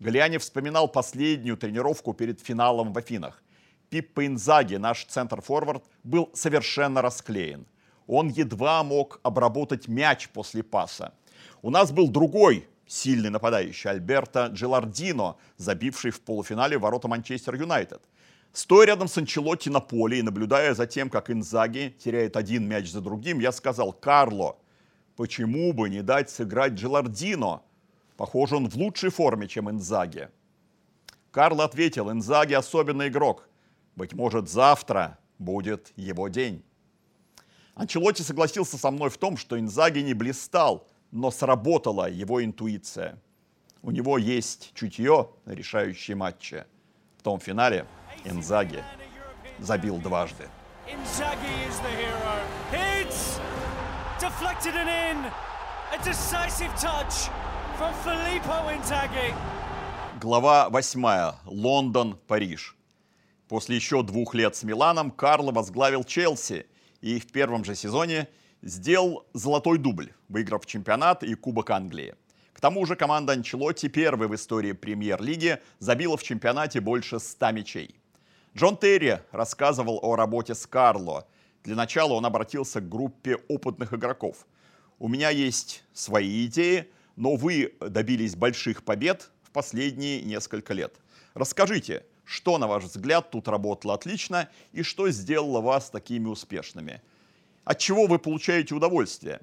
Галиани 0.00 0.38
вспоминал 0.38 0.88
последнюю 0.88 1.56
тренировку 1.56 2.12
перед 2.12 2.40
финалом 2.40 2.92
в 2.92 2.98
Афинах. 2.98 3.42
Пиппо 3.90 4.26
Инзаги, 4.26 4.76
наш 4.76 5.04
центр-форвард, 5.04 5.84
был 6.04 6.30
совершенно 6.34 7.02
расклеен. 7.02 7.66
Он 8.06 8.28
едва 8.28 8.82
мог 8.84 9.20
обработать 9.22 9.88
мяч 9.88 10.28
после 10.28 10.62
паса. 10.62 11.14
У 11.62 11.70
нас 11.70 11.90
был 11.92 12.08
другой 12.08 12.66
сильный 12.88 13.30
нападающий, 13.30 13.90
Альберто 13.90 14.46
Джилардино, 14.52 15.36
забивший 15.56 16.10
в 16.10 16.20
полуфинале 16.20 16.78
ворота 16.78 17.08
Манчестер 17.08 17.54
Юнайтед. 17.54 18.02
Стоя 18.52 18.86
рядом 18.86 19.08
с 19.08 19.18
Анчелотти 19.18 19.68
на 19.68 19.80
поле 19.80 20.18
и 20.18 20.22
наблюдая 20.22 20.74
за 20.74 20.86
тем, 20.86 21.10
как 21.10 21.30
Инзаги 21.30 21.94
теряет 22.02 22.36
один 22.36 22.66
мяч 22.66 22.90
за 22.90 23.00
другим, 23.00 23.40
я 23.40 23.52
сказал, 23.52 23.92
Карло, 23.92 24.56
почему 25.16 25.72
бы 25.72 25.90
не 25.90 26.02
дать 26.02 26.30
сыграть 26.30 26.72
Джилардино? 26.72 27.62
Похоже, 28.16 28.56
он 28.56 28.68
в 28.68 28.76
лучшей 28.76 29.10
форме, 29.10 29.46
чем 29.46 29.70
Инзаги. 29.70 30.28
Карло 31.30 31.64
ответил, 31.64 32.10
Инзаги 32.10 32.54
особенный 32.54 33.08
игрок. 33.08 33.48
Быть 33.98 34.12
может, 34.12 34.48
завтра 34.48 35.18
будет 35.40 35.92
его 35.96 36.28
день. 36.28 36.62
Анчелотти 37.74 38.22
согласился 38.22 38.78
со 38.78 38.92
мной 38.92 39.10
в 39.10 39.18
том, 39.18 39.36
что 39.36 39.58
Инзаги 39.58 39.98
не 39.98 40.14
блистал, 40.14 40.86
но 41.10 41.32
сработала 41.32 42.08
его 42.08 42.44
интуиция. 42.44 43.20
У 43.82 43.90
него 43.90 44.16
есть 44.16 44.70
чутье 44.74 45.30
на 45.46 45.50
решающие 45.50 46.16
матчи. 46.16 46.64
В 47.16 47.24
том 47.24 47.40
финале 47.40 47.86
Инзаги 48.24 48.84
забил 49.58 49.98
дважды. 49.98 50.48
Глава 60.20 60.68
8. 60.68 61.32
Лондон, 61.46 62.16
Париж. 62.28 62.77
После 63.48 63.76
еще 63.76 64.02
двух 64.02 64.34
лет 64.34 64.54
с 64.54 64.62
Миланом 64.62 65.10
Карло 65.10 65.52
возглавил 65.52 66.04
Челси 66.04 66.66
и 67.00 67.18
в 67.18 67.32
первом 67.32 67.64
же 67.64 67.74
сезоне 67.74 68.28
сделал 68.60 69.26
золотой 69.32 69.78
дубль, 69.78 70.12
выиграв 70.28 70.66
чемпионат 70.66 71.22
и 71.22 71.34
Кубок 71.34 71.70
Англии. 71.70 72.14
К 72.52 72.60
тому 72.60 72.84
же 72.84 72.96
команда 72.96 73.32
Анчелотти 73.32 73.88
первой 73.88 74.28
в 74.28 74.34
истории 74.34 74.72
премьер-лиги 74.72 75.60
забила 75.78 76.16
в 76.16 76.22
чемпионате 76.22 76.80
больше 76.80 77.20
100 77.20 77.52
мячей. 77.52 77.94
Джон 78.54 78.76
Терри 78.76 79.20
рассказывал 79.30 80.00
о 80.02 80.16
работе 80.16 80.54
с 80.54 80.66
Карло. 80.66 81.26
Для 81.62 81.76
начала 81.76 82.14
он 82.14 82.26
обратился 82.26 82.80
к 82.80 82.88
группе 82.88 83.36
опытных 83.48 83.94
игроков. 83.94 84.46
«У 84.98 85.08
меня 85.08 85.30
есть 85.30 85.84
свои 85.92 86.46
идеи, 86.46 86.88
но 87.16 87.36
вы 87.36 87.74
добились 87.80 88.34
больших 88.34 88.82
побед 88.82 89.30
в 89.42 89.52
последние 89.52 90.22
несколько 90.22 90.74
лет. 90.74 90.96
Расскажите, 91.34 92.04
что, 92.28 92.58
на 92.58 92.66
ваш 92.66 92.84
взгляд, 92.84 93.30
тут 93.30 93.48
работало 93.48 93.94
отлично 93.94 94.50
и 94.72 94.82
что 94.82 95.08
сделало 95.10 95.62
вас 95.62 95.88
такими 95.88 96.26
успешными? 96.26 97.00
От 97.64 97.78
чего 97.78 98.06
вы 98.06 98.18
получаете 98.18 98.74
удовольствие? 98.74 99.40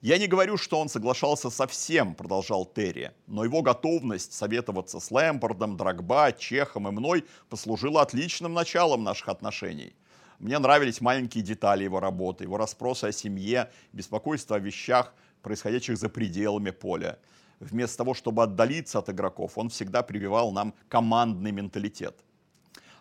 Я 0.00 0.18
не 0.18 0.26
говорю, 0.26 0.56
что 0.56 0.80
он 0.80 0.88
соглашался 0.88 1.48
со 1.48 1.68
всем, 1.68 2.16
продолжал 2.16 2.64
Терри, 2.64 3.12
но 3.28 3.44
его 3.44 3.62
готовность 3.62 4.32
советоваться 4.32 4.98
с 4.98 5.12
Лэмпордом, 5.12 5.76
Драгба, 5.76 6.32
Чехом 6.32 6.88
и 6.88 6.90
мной 6.90 7.24
послужила 7.48 8.02
отличным 8.02 8.52
началом 8.52 9.04
наших 9.04 9.28
отношений. 9.28 9.94
Мне 10.40 10.58
нравились 10.58 11.00
маленькие 11.00 11.44
детали 11.44 11.84
его 11.84 12.00
работы, 12.00 12.44
его 12.44 12.56
расспросы 12.56 13.04
о 13.04 13.12
семье, 13.12 13.70
беспокойство 13.92 14.56
о 14.56 14.58
вещах, 14.58 15.14
происходящих 15.42 15.96
за 15.98 16.08
пределами 16.08 16.70
поля. 16.70 17.18
Вместо 17.60 17.98
того, 17.98 18.14
чтобы 18.14 18.42
отдалиться 18.42 18.98
от 18.98 19.10
игроков, 19.10 19.58
он 19.58 19.68
всегда 19.68 20.02
прививал 20.02 20.50
нам 20.50 20.74
командный 20.88 21.52
менталитет. 21.52 22.24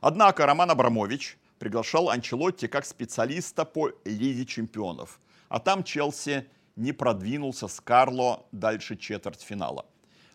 Однако 0.02 0.46
Роман 0.46 0.70
Абрамович 0.70 1.38
приглашал 1.60 2.10
Анчелотти 2.10 2.68
как 2.68 2.86
специалиста 2.86 3.64
по 3.64 3.92
Лиге 4.04 4.46
чемпионов. 4.46 5.20
А 5.48 5.60
там 5.60 5.84
Челси 5.84 6.46
не 6.76 6.92
продвинулся 6.92 7.68
с 7.68 7.80
Карло 7.80 8.46
дальше 8.52 8.98
четвертьфинала. 8.98 9.86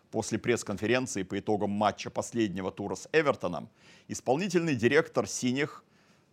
После 0.09 0.39
пресс-конференции 0.39 1.23
по 1.23 1.37
итогам 1.39 1.71
матча 1.71 2.09
последнего 2.09 2.71
тура 2.71 2.95
с 2.95 3.07
Эвертоном 3.11 3.69
исполнительный 4.07 4.75
директор 4.75 5.27
«Синих» 5.27 5.83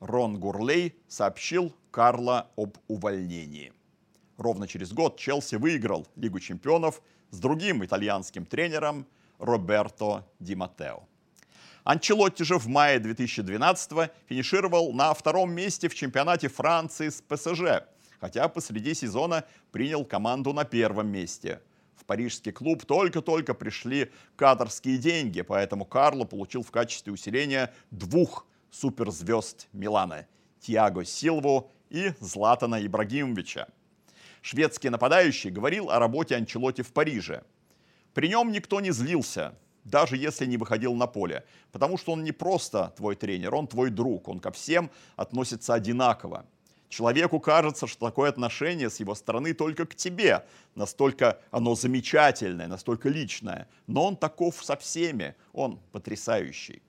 Рон 0.01 0.39
Гурлей 0.39 0.97
сообщил 1.09 1.75
Карло 1.91 2.49
об 2.57 2.77
увольнении. 2.89 3.73
Ровно 4.37 4.67
через 4.67 4.93
год 4.93 5.19
Челси 5.19 5.57
выиграл 5.57 6.07
Лигу 6.17 6.41
чемпионов 6.41 7.03
с 7.33 7.39
другим 7.41 7.85
итальянским 7.85 8.47
тренером 8.47 9.07
Роберто 9.39 10.25
Ди 10.39 10.55
Маттео. 10.55 11.03
Анчелотти 11.83 12.45
же 12.45 12.59
в 12.59 12.69
мае 12.69 13.01
2012 13.01 14.11
финишировал 14.29 14.93
на 14.93 15.13
втором 15.15 15.53
месте 15.53 15.89
в 15.89 15.95
чемпионате 15.97 16.47
Франции 16.47 17.09
с 17.09 17.21
ПСЖ, 17.23 17.83
хотя 18.21 18.47
посреди 18.47 18.95
сезона 18.95 19.45
принял 19.73 20.05
команду 20.05 20.53
на 20.53 20.65
первом 20.65 21.09
месте. 21.09 21.61
В 21.97 22.05
парижский 22.05 22.53
клуб 22.53 22.85
только-только 22.85 23.55
пришли 23.55 24.13
каторские 24.37 24.99
деньги, 24.99 25.41
поэтому 25.41 25.85
Карло 25.85 26.25
получил 26.25 26.63
в 26.63 26.71
качестве 26.71 27.13
усиления 27.13 27.73
двух 27.91 28.47
суперзвезд 28.71 29.69
Милана– 29.73 30.27
Тиаго 30.61 31.05
Силву 31.05 31.73
и 31.91 32.13
Златана 32.21 32.85
Ибрагимовича– 32.85 33.67
Шведский 34.43 34.91
нападающий 34.91 35.51
говорил 35.51 35.91
о 35.91 35.99
работе 35.99 36.35
Анчелоти 36.35 36.83
в 36.83 36.93
Париже. 36.93 37.45
При 38.13 38.29
нем 38.29 38.53
никто 38.53 38.81
не 38.81 38.91
злился. 38.91 39.55
даже 39.85 40.17
если 40.17 40.47
не 40.47 40.57
выходил 40.57 40.95
на 40.95 41.07
поле. 41.07 41.45
Потому 41.73 41.99
что 41.99 42.13
он 42.13 42.23
не 42.23 42.33
просто 42.33 42.93
твой 42.97 43.17
тренер, 43.17 43.55
он 43.55 43.67
твой 43.67 43.91
друг, 43.91 44.29
он 44.29 44.39
ко 44.39 44.53
всем 44.53 44.91
относится 45.17 45.75
одинаково. 45.75 46.47
Человеку 46.89 47.41
кажется, 47.41 47.87
что 47.87 48.07
такое 48.07 48.29
отношение 48.29 48.91
с 48.91 49.01
его 49.01 49.15
стороны 49.15 49.55
только 49.55 49.87
к 49.87 49.95
тебе. 49.95 50.45
Настолько 50.75 51.41
оно 51.51 51.75
замечательное, 51.75 52.67
настолько 52.69 53.09
личное. 53.09 53.67
Но 53.87 54.07
он 54.07 54.17
таков 54.17 54.63
со 54.63 54.77
всеми. 54.77 55.35
Он 55.53 55.81
потрясающий. 55.91 56.83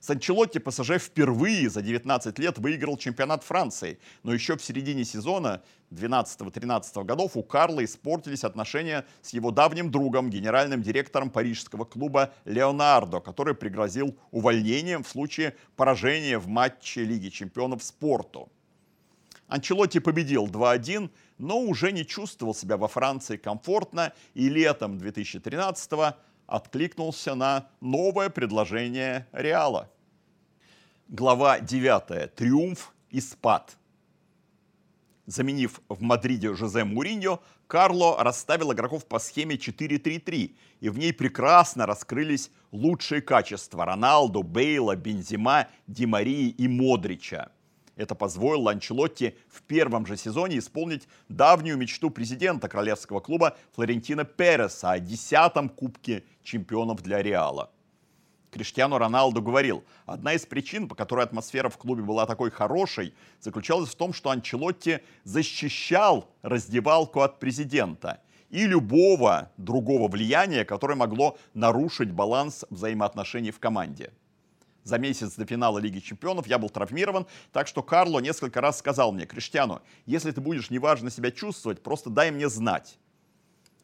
С 0.00 0.10
Анчелотти 0.10 0.58
ПСЖ 0.58 0.98
впервые 0.98 1.68
за 1.68 1.82
19 1.82 2.38
лет 2.38 2.58
выиграл 2.58 2.96
чемпионат 2.96 3.42
Франции. 3.42 3.98
Но 4.22 4.32
еще 4.32 4.56
в 4.56 4.62
середине 4.62 5.04
сезона 5.04 5.62
12-13 5.90 7.04
годов 7.04 7.36
у 7.36 7.42
Карла 7.42 7.84
испортились 7.84 8.44
отношения 8.44 9.04
с 9.22 9.30
его 9.30 9.50
давним 9.50 9.90
другом, 9.90 10.30
генеральным 10.30 10.82
директором 10.82 11.30
парижского 11.30 11.84
клуба 11.84 12.32
Леонардо, 12.44 13.18
который 13.18 13.54
пригрозил 13.54 14.16
увольнением 14.30 15.02
в 15.02 15.08
случае 15.08 15.56
поражения 15.74 16.38
в 16.38 16.46
матче 16.46 17.02
Лиги 17.02 17.28
чемпионов 17.28 17.82
спорту. 17.82 18.48
Анчелотти 19.48 19.98
победил 19.98 20.46
2-1, 20.46 21.10
но 21.38 21.58
уже 21.58 21.90
не 21.90 22.06
чувствовал 22.06 22.54
себя 22.54 22.76
во 22.76 22.86
Франции 22.86 23.36
комфортно 23.36 24.12
и 24.34 24.48
летом 24.48 24.98
2013 24.98 26.14
откликнулся 26.48 27.34
на 27.34 27.68
новое 27.80 28.30
предложение 28.30 29.28
Реала. 29.32 29.88
Глава 31.08 31.60
9. 31.60 32.34
Триумф 32.34 32.92
и 33.10 33.20
спад. 33.20 33.76
Заменив 35.26 35.80
в 35.88 36.02
Мадриде 36.02 36.54
Жозе 36.54 36.84
Муриньо, 36.84 37.40
Карло 37.66 38.22
расставил 38.24 38.72
игроков 38.72 39.06
по 39.06 39.18
схеме 39.18 39.56
4-3-3, 39.56 40.56
и 40.80 40.88
в 40.88 40.98
ней 40.98 41.12
прекрасно 41.12 41.84
раскрылись 41.84 42.50
лучшие 42.72 43.20
качества 43.20 43.84
Роналду, 43.84 44.42
Бейла, 44.42 44.96
Бензима, 44.96 45.68
Ди 45.86 46.06
Марии 46.06 46.48
и 46.48 46.66
Модрича– 46.66 47.50
это 47.98 48.14
позволило 48.14 48.70
Анчелотти 48.70 49.36
в 49.48 49.62
первом 49.62 50.06
же 50.06 50.16
сезоне 50.16 50.58
исполнить 50.58 51.08
давнюю 51.28 51.76
мечту 51.76 52.10
президента 52.10 52.68
королевского 52.68 53.20
клуба 53.20 53.58
Флорентина 53.74 54.24
Переса 54.24 54.92
о 54.92 55.00
десятом 55.00 55.68
кубке 55.68 56.24
чемпионов 56.44 57.02
для 57.02 57.22
Реала. 57.22 57.70
Криштиану 58.52 58.96
Роналду 58.96 59.42
говорил, 59.42 59.84
одна 60.06 60.32
из 60.32 60.46
причин, 60.46 60.88
по 60.88 60.94
которой 60.94 61.24
атмосфера 61.24 61.68
в 61.68 61.76
клубе 61.76 62.02
была 62.02 62.24
такой 62.24 62.50
хорошей, 62.50 63.12
заключалась 63.40 63.90
в 63.90 63.96
том, 63.96 64.14
что 64.14 64.30
Анчелотти 64.30 65.00
защищал 65.24 66.30
раздевалку 66.42 67.20
от 67.20 67.40
президента 67.40 68.20
и 68.48 68.64
любого 68.64 69.50
другого 69.58 70.08
влияния, 70.08 70.64
которое 70.64 70.94
могло 70.94 71.36
нарушить 71.52 72.12
баланс 72.12 72.64
взаимоотношений 72.70 73.50
в 73.50 73.58
команде 73.58 74.12
за 74.88 74.98
месяц 74.98 75.34
до 75.34 75.44
финала 75.44 75.78
Лиги 75.78 76.00
Чемпионов. 76.00 76.46
Я 76.46 76.58
был 76.58 76.70
травмирован, 76.70 77.26
так 77.52 77.68
что 77.68 77.82
Карло 77.82 78.18
несколько 78.20 78.60
раз 78.60 78.78
сказал 78.78 79.12
мне, 79.12 79.26
Криштиану, 79.26 79.82
если 80.06 80.30
ты 80.32 80.40
будешь 80.40 80.70
неважно 80.70 81.10
себя 81.10 81.30
чувствовать, 81.30 81.82
просто 81.82 82.10
дай 82.10 82.30
мне 82.30 82.48
знать. 82.48 82.98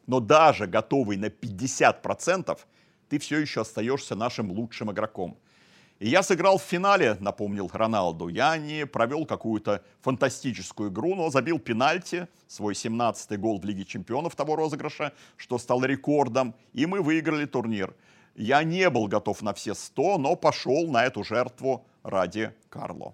Но 0.07 0.19
даже 0.19 0.67
готовый 0.67 1.17
на 1.17 1.27
50%, 1.27 2.59
ты 3.09 3.19
все 3.19 3.39
еще 3.39 3.61
остаешься 3.61 4.15
нашим 4.15 4.51
лучшим 4.51 4.91
игроком. 4.91 5.37
И 5.99 6.09
я 6.09 6.23
сыграл 6.23 6.57
в 6.57 6.61
финале, 6.61 7.15
напомнил 7.21 7.69
Роналду. 7.71 8.27
Я 8.27 8.57
не 8.57 8.85
провел 8.85 9.25
какую-то 9.25 9.81
фантастическую 10.01 10.89
игру, 10.89 11.15
но 11.15 11.29
забил 11.29 11.57
пенальти, 11.57 12.27
свой 12.47 12.73
17-й 12.73 13.37
гол 13.37 13.61
в 13.61 13.65
Лиге 13.65 13.85
чемпионов 13.85 14.35
того 14.35 14.57
розыгрыша, 14.57 15.13
что 15.37 15.57
стал 15.57 15.85
рекордом, 15.85 16.53
и 16.73 16.85
мы 16.85 17.01
выиграли 17.01 17.45
турнир. 17.45 17.95
Я 18.35 18.63
не 18.63 18.89
был 18.89 19.07
готов 19.07 19.41
на 19.41 19.53
все 19.53 19.73
100, 19.73 20.17
но 20.17 20.35
пошел 20.35 20.87
на 20.87 21.05
эту 21.05 21.23
жертву 21.23 21.85
ради 22.03 22.53
Карло. 22.69 23.13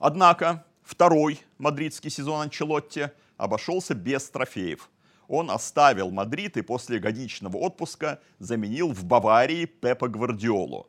Однако 0.00 0.64
второй 0.82 1.40
мадридский 1.58 2.10
сезон 2.10 2.42
Анчелотти 2.42 3.10
обошелся 3.36 3.94
без 3.94 4.28
трофеев. 4.28 4.90
Он 5.28 5.50
оставил 5.50 6.10
Мадрид 6.10 6.56
и 6.56 6.62
после 6.62 6.98
годичного 6.98 7.56
отпуска 7.58 8.20
заменил 8.40 8.92
в 8.92 9.04
Баварии 9.04 9.66
Пепа 9.66 10.08
Гвардиолу. 10.08 10.88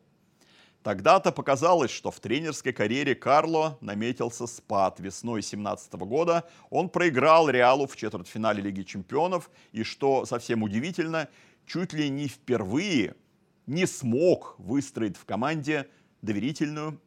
Тогда-то 0.82 1.32
показалось, 1.32 1.92
что 1.92 2.12
в 2.12 2.20
тренерской 2.20 2.72
карьере 2.72 3.14
Карло 3.14 3.78
наметился 3.82 4.48
спад. 4.48 5.00
Весной 5.00 5.42
2017 5.42 5.94
года 5.94 6.46
он 6.70 6.90
проиграл 6.90 7.50
Реалу 7.50 7.88
в 7.88 7.96
четвертьфинале 7.96 8.62
Лиги 8.62 8.84
чемпионов 8.84 9.50
и, 9.72 9.84
что 9.84 10.26
совсем 10.26 10.64
удивительно, 10.64 11.30
чуть 11.68 11.94
ли 11.94 12.10
не 12.10 12.28
впервые– 12.28 13.16
не 13.68 13.86
смог 13.86 14.56
выстроить 14.58 15.18
в 15.18 15.26
команде 15.26 15.88
доверительную 16.22 17.00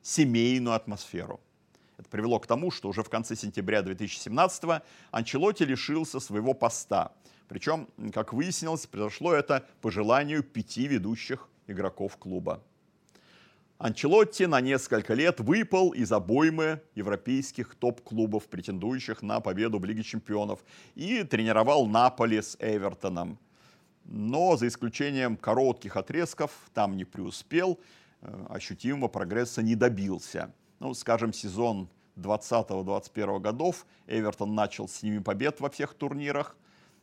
семейную 0.00 0.74
атмосферу. 0.74 1.40
Это 1.98 2.08
привело 2.08 2.40
к 2.40 2.46
тому, 2.46 2.70
что 2.70 2.88
уже 2.88 3.02
в 3.02 3.10
конце 3.10 3.36
сентября 3.36 3.82
2017 3.82 4.82
Анчелоти 5.12 5.62
лишился 5.62 6.18
своего 6.18 6.54
поста. 6.54 7.12
Причем, 7.46 7.86
как 8.12 8.32
выяснилось, 8.32 8.86
произошло 8.86 9.32
это 9.32 9.64
по 9.80 9.90
желанию 9.90 10.42
пяти 10.42 10.88
ведущих 10.88 11.48
игроков 11.66 12.16
клуба. 12.16 12.62
Анчелотти 13.78 14.44
на 14.44 14.60
несколько 14.60 15.12
лет 15.12 15.40
выпал 15.40 15.90
из 15.90 16.10
обоймы 16.12 16.80
европейских 16.94 17.74
топ-клубов, 17.74 18.46
претендующих 18.46 19.22
на 19.22 19.40
победу 19.40 19.78
в 19.78 19.84
Лиге 19.84 20.02
чемпионов, 20.02 20.64
и 20.94 21.24
тренировал 21.24 21.86
Наполи 21.86 22.40
с 22.40 22.56
Эвертоном– 22.58 23.38
но 24.04 24.56
за 24.56 24.68
исключением 24.68 25.36
коротких 25.36 25.96
отрезков 25.96 26.50
там 26.74 26.96
не 26.96 27.04
преуспел, 27.04 27.78
э, 28.20 28.46
ощутимого 28.50 29.08
прогресса 29.08 29.62
не 29.62 29.74
добился. 29.74 30.52
Ну, 30.80 30.94
скажем, 30.94 31.32
сезон 31.32 31.88
20-21 32.16 33.40
годов 33.40 33.86
Эвертон 34.06 34.54
начал 34.54 34.88
с 34.88 35.02
ними 35.02 35.18
побед 35.18 35.60
во 35.60 35.70
всех 35.70 35.94
турнирах, 35.94 36.56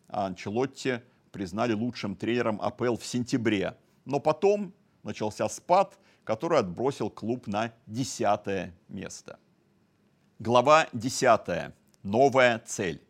а 0.08 0.28
Анчелотти 0.28 1.02
признали 1.32 1.74
лучшим 1.74 2.16
тренером 2.16 2.60
АПЛ 2.62 2.96
в 2.96 3.06
сентябре. 3.06 3.76
Но 4.06 4.20
потом 4.20 4.74
начался 5.04 5.48
спад, 5.50 5.98
который 6.24 6.60
отбросил 6.60 7.10
клуб 7.10 7.48
на 7.48 7.74
десятое 7.88 8.74
место. 8.88 9.40
Глава 10.40 10.88
10. 10.94 11.74
Новая 12.04 12.60
цель 12.66 13.02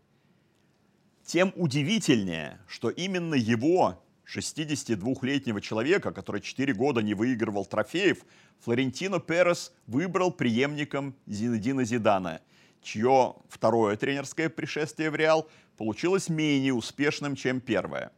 тем 1.29 1.53
удивительнее, 1.55 2.59
что 2.67 2.89
именно 2.89 3.35
его, 3.35 4.03
62-летнего 4.25 5.61
человека, 5.61 6.11
который 6.11 6.41
4 6.41 6.73
года 6.73 7.03
не 7.03 7.13
выигрывал 7.13 7.65
трофеев, 7.65 8.25
Флорентино 8.61 9.19
Перес 9.19 9.71
выбрал 9.85 10.31
преемником 10.31 11.15
Зинедина 11.27 11.83
Зидана, 11.83 12.41
чье 12.81 13.35
второе 13.47 13.95
тренерское 13.95 14.49
пришествие 14.49 15.11
в 15.11 15.15
Реал 15.15 15.47
получилось 15.77 16.29
менее 16.29 16.73
успешным, 16.73 17.35
чем 17.35 17.61
первое. 17.61 18.11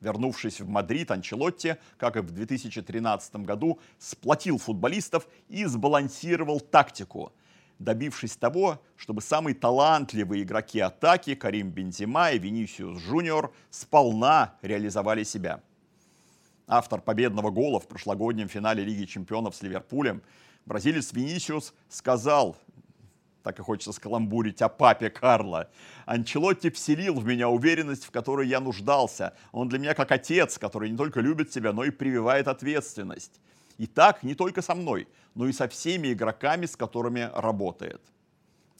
Вернувшись 0.00 0.60
в 0.60 0.68
Мадрид, 0.68 1.10
Анчелотти, 1.10 1.76
как 1.96 2.16
и 2.16 2.20
в 2.20 2.30
2013 2.30 3.34
году, 3.38 3.80
сплотил 3.98 4.58
футболистов 4.58 5.26
и 5.48 5.64
сбалансировал 5.64 6.60
тактику– 6.60 7.32
добившись 7.78 8.36
того, 8.36 8.82
чтобы 8.96 9.22
самые 9.22 9.54
талантливые 9.54 10.42
игроки 10.42 10.80
атаки 10.80 11.34
Карим 11.34 11.70
Бензема 11.70 12.32
и 12.32 12.38
Винисиус 12.38 12.98
Жуниор 13.00 13.52
сполна 13.70 14.54
реализовали 14.62 15.22
себя. 15.22 15.60
Автор 16.66 17.00
победного 17.00 17.50
гола 17.50 17.80
в 17.80 17.88
прошлогоднем 17.88 18.48
финале 18.48 18.84
Лиги 18.84 19.04
чемпионов 19.04 19.56
с 19.56 19.62
Ливерпулем, 19.62 20.22
бразилец 20.66 21.12
Винисиус 21.12 21.72
сказал, 21.88 22.56
так 23.42 23.58
и 23.58 23.62
хочется 23.62 23.92
скаламбурить 23.92 24.60
о 24.60 24.68
папе 24.68 25.08
Карла. 25.08 25.70
Анчелотти 26.04 26.68
вселил 26.68 27.14
в 27.14 27.26
меня 27.26 27.48
уверенность, 27.48 28.04
в 28.04 28.10
которой 28.10 28.46
я 28.46 28.60
нуждался. 28.60 29.34
Он 29.52 29.68
для 29.68 29.78
меня 29.78 29.94
как 29.94 30.12
отец, 30.12 30.58
который 30.58 30.90
не 30.90 30.96
только 30.96 31.20
любит 31.20 31.48
тебя, 31.48 31.72
но 31.72 31.84
и 31.84 31.90
прививает 31.90 32.48
ответственность. 32.48 33.40
И 33.78 33.86
так 33.86 34.22
не 34.22 34.34
только 34.34 34.60
со 34.60 34.74
мной, 34.74 35.08
но 35.34 35.46
и 35.46 35.52
со 35.52 35.68
всеми 35.68 36.12
игроками, 36.12 36.66
с 36.66 36.76
которыми 36.76 37.30
работает. 37.34 38.02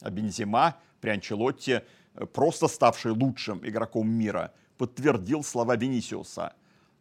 А 0.01 0.09
Бензима 0.09 0.75
при 1.01 1.09
Анчелотте, 1.09 1.85
э, 2.15 2.25
просто 2.25 2.67
ставший 2.67 3.11
лучшим 3.11 3.65
игроком 3.65 4.09
мира, 4.09 4.53
подтвердил 4.77 5.43
слова 5.43 5.75
Венисиуса. 5.75 6.53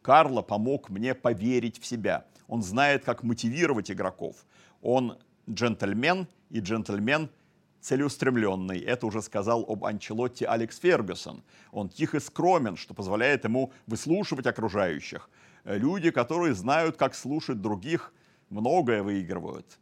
Карло 0.03 0.43
помог 0.43 0.91
мне 0.91 1.15
поверить 1.15 1.81
в 1.81 1.87
себя. 1.87 2.25
Он 2.47 2.63
знает, 2.63 3.05
как 3.05 3.23
мотивировать 3.25 3.91
игроков. 3.91 4.47
Он 4.81 5.19
джентльмен 5.51 6.27
и 6.51 6.61
джентльмен 6.61 7.29
целеустремленный. 7.81 8.81
Это 8.81 9.07
уже 9.07 9.23
сказал 9.23 9.65
об 9.69 9.85
Анчелотте 9.85 10.47
Алекс 10.47 10.79
Фергюсон. 10.79 11.43
Он 11.73 11.89
тих 11.89 12.15
и 12.15 12.21
скромен, 12.21 12.77
что 12.77 12.95
позволяет 12.95 13.45
ему 13.45 13.73
выслушивать 13.87 14.47
окружающих. 14.47 15.29
Люди, 15.77 16.11
которые 16.11 16.55
знают, 16.55 16.97
как 16.97 17.15
слушать 17.15 17.61
других, 17.61 18.15
многое 18.49 19.03
выигрывают. 19.03 19.79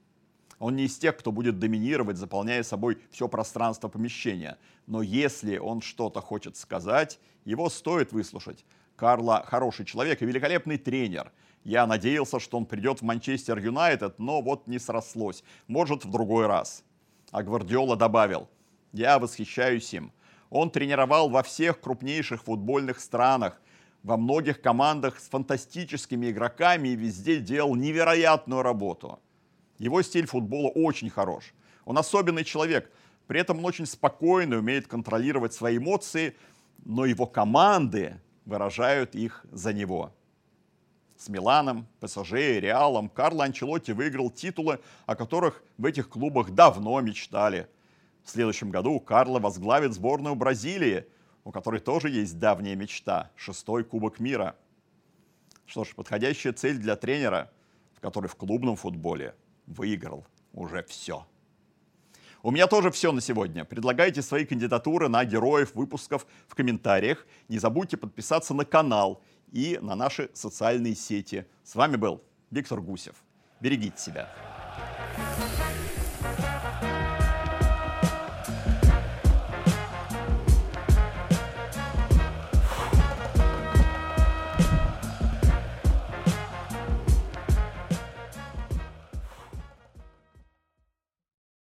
Он 0.59 0.75
не 0.75 0.87
из 0.87 0.99
тех, 0.99 1.17
кто 1.17 1.31
будет 1.31 1.61
доминировать, 1.61 2.17
заполняя 2.17 2.65
собой 2.65 2.99
все 3.13 3.29
пространство 3.29 3.87
помещения. 3.87 4.59
Но 4.89 5.01
если 5.01 5.59
он 5.59 5.81
что-то 5.81 6.21
хочет 6.21 6.57
сказать, 6.57 7.21
его 7.45 7.71
стоит 7.71 8.11
выслушать. 8.11 8.65
Карло 8.97 9.45
хороший 9.47 9.85
человек 9.85 10.23
и 10.23 10.27
великолепный 10.27 10.77
тренер. 10.77 11.31
Я 11.63 11.87
надеялся, 11.87 12.41
что 12.41 12.57
он 12.57 12.67
придет 12.67 13.01
в 13.01 13.05
Манчестер 13.05 13.57
Юнайтед, 13.59 14.19
но 14.19 14.43
вот 14.43 14.67
не 14.67 14.81
срослось. 14.81 15.45
Может, 15.69 16.05
в 16.05 16.11
другой 16.11 16.47
раз. 16.47 16.83
А 17.31 17.45
Гвардиола 17.45 17.95
добавил, 17.95 18.49
я 18.93 19.21
восхищаюсь 19.21 19.95
им. 19.95 20.11
Он 20.51 20.69
тренировал 20.69 21.29
во 21.29 21.45
всех 21.45 21.81
крупнейших 21.81 22.43
футбольных 22.43 22.99
странах, 22.99 23.61
во 24.07 24.17
многих 24.17 24.61
командах 24.61 25.19
с 25.19 25.29
фантастическими 25.29 26.31
игроками 26.31 26.91
и 26.91 26.95
везде 26.95 27.41
делал 27.41 27.75
невероятную 27.75 28.63
работу. 28.63 29.19
Его 29.79 30.01
стиль 30.03 30.27
футбола 30.27 30.69
очень 30.69 31.11
хорош. 31.11 31.53
Он 31.85 31.99
особенный 31.99 32.45
человек, 32.45 32.89
при 33.27 33.41
этом 33.41 33.59
он 33.59 33.65
очень 33.65 33.85
спокойный, 33.85 34.61
умеет 34.61 34.87
контролировать 34.87 35.55
свои 35.55 35.79
эмоции, 35.79 36.37
но 36.85 37.05
его 37.05 37.27
команды 37.27 38.21
выражают 38.45 39.17
их 39.17 39.45
за 39.51 39.73
него. 39.73 40.15
С 41.19 41.29
Миланом, 41.29 41.89
ПСЖ 41.99 42.35
и 42.35 42.61
Реалом 42.61 43.09
Карло 43.09 43.43
Анчелотти 43.43 43.91
выиграл 43.91 44.31
титулы, 44.31 44.79
о 45.07 45.17
которых 45.17 45.65
в 45.79 45.85
этих 45.85 46.09
клубах 46.09 46.51
давно 46.53 47.01
мечтали. 47.01 47.67
В 48.23 48.31
следующем 48.31 48.71
году 48.71 49.01
Карло 49.01 49.41
возглавит 49.41 49.95
сборную 49.95 50.37
Бразилии, 50.37 51.07
у 51.47 51.53
которой 51.53 51.79
тоже 51.79 52.11
есть 52.11 52.41
давняя 52.41 52.75
мечта– 52.75 53.31
шестой 53.37 53.85
Кубок 53.85 54.19
мира. 54.19 54.57
Что 55.65 55.85
ж, 55.85 55.95
подходящая 55.95 56.53
цель 56.53 56.77
для 56.77 56.97
тренера, 56.97 57.53
в 57.95 58.01
который 58.01 58.27
в 58.27 58.35
клубном 58.35 58.75
футболе 58.75 59.37
выиграл 59.69 60.27
уже 60.53 60.83
все. 60.83 61.25
У 62.43 62.51
меня 62.51 62.67
тоже 62.67 62.91
все 62.91 63.13
на 63.13 63.21
сегодня. 63.21 63.65
Предлагайте 63.65 64.23
свои 64.23 64.45
кандидатуры 64.45 65.09
на 65.09 65.25
героев 65.25 65.73
выпусков 65.77 66.27
в 66.49 66.57
комментариях. 66.57 67.25
Не 67.49 67.61
забудьте 67.61 67.97
подписаться 67.97 68.53
на 68.53 68.65
канал 68.65 69.23
и 69.53 69.79
на 69.81 69.95
наши 69.95 70.31
социальные 70.35 70.97
сети. 70.97 71.47
С 71.63 71.77
вами 71.77 71.95
был 71.95 72.25
Виктор 72.51 72.81
Гусев. 72.81 73.15
Берегите 73.61 73.99
себя. 73.99 74.66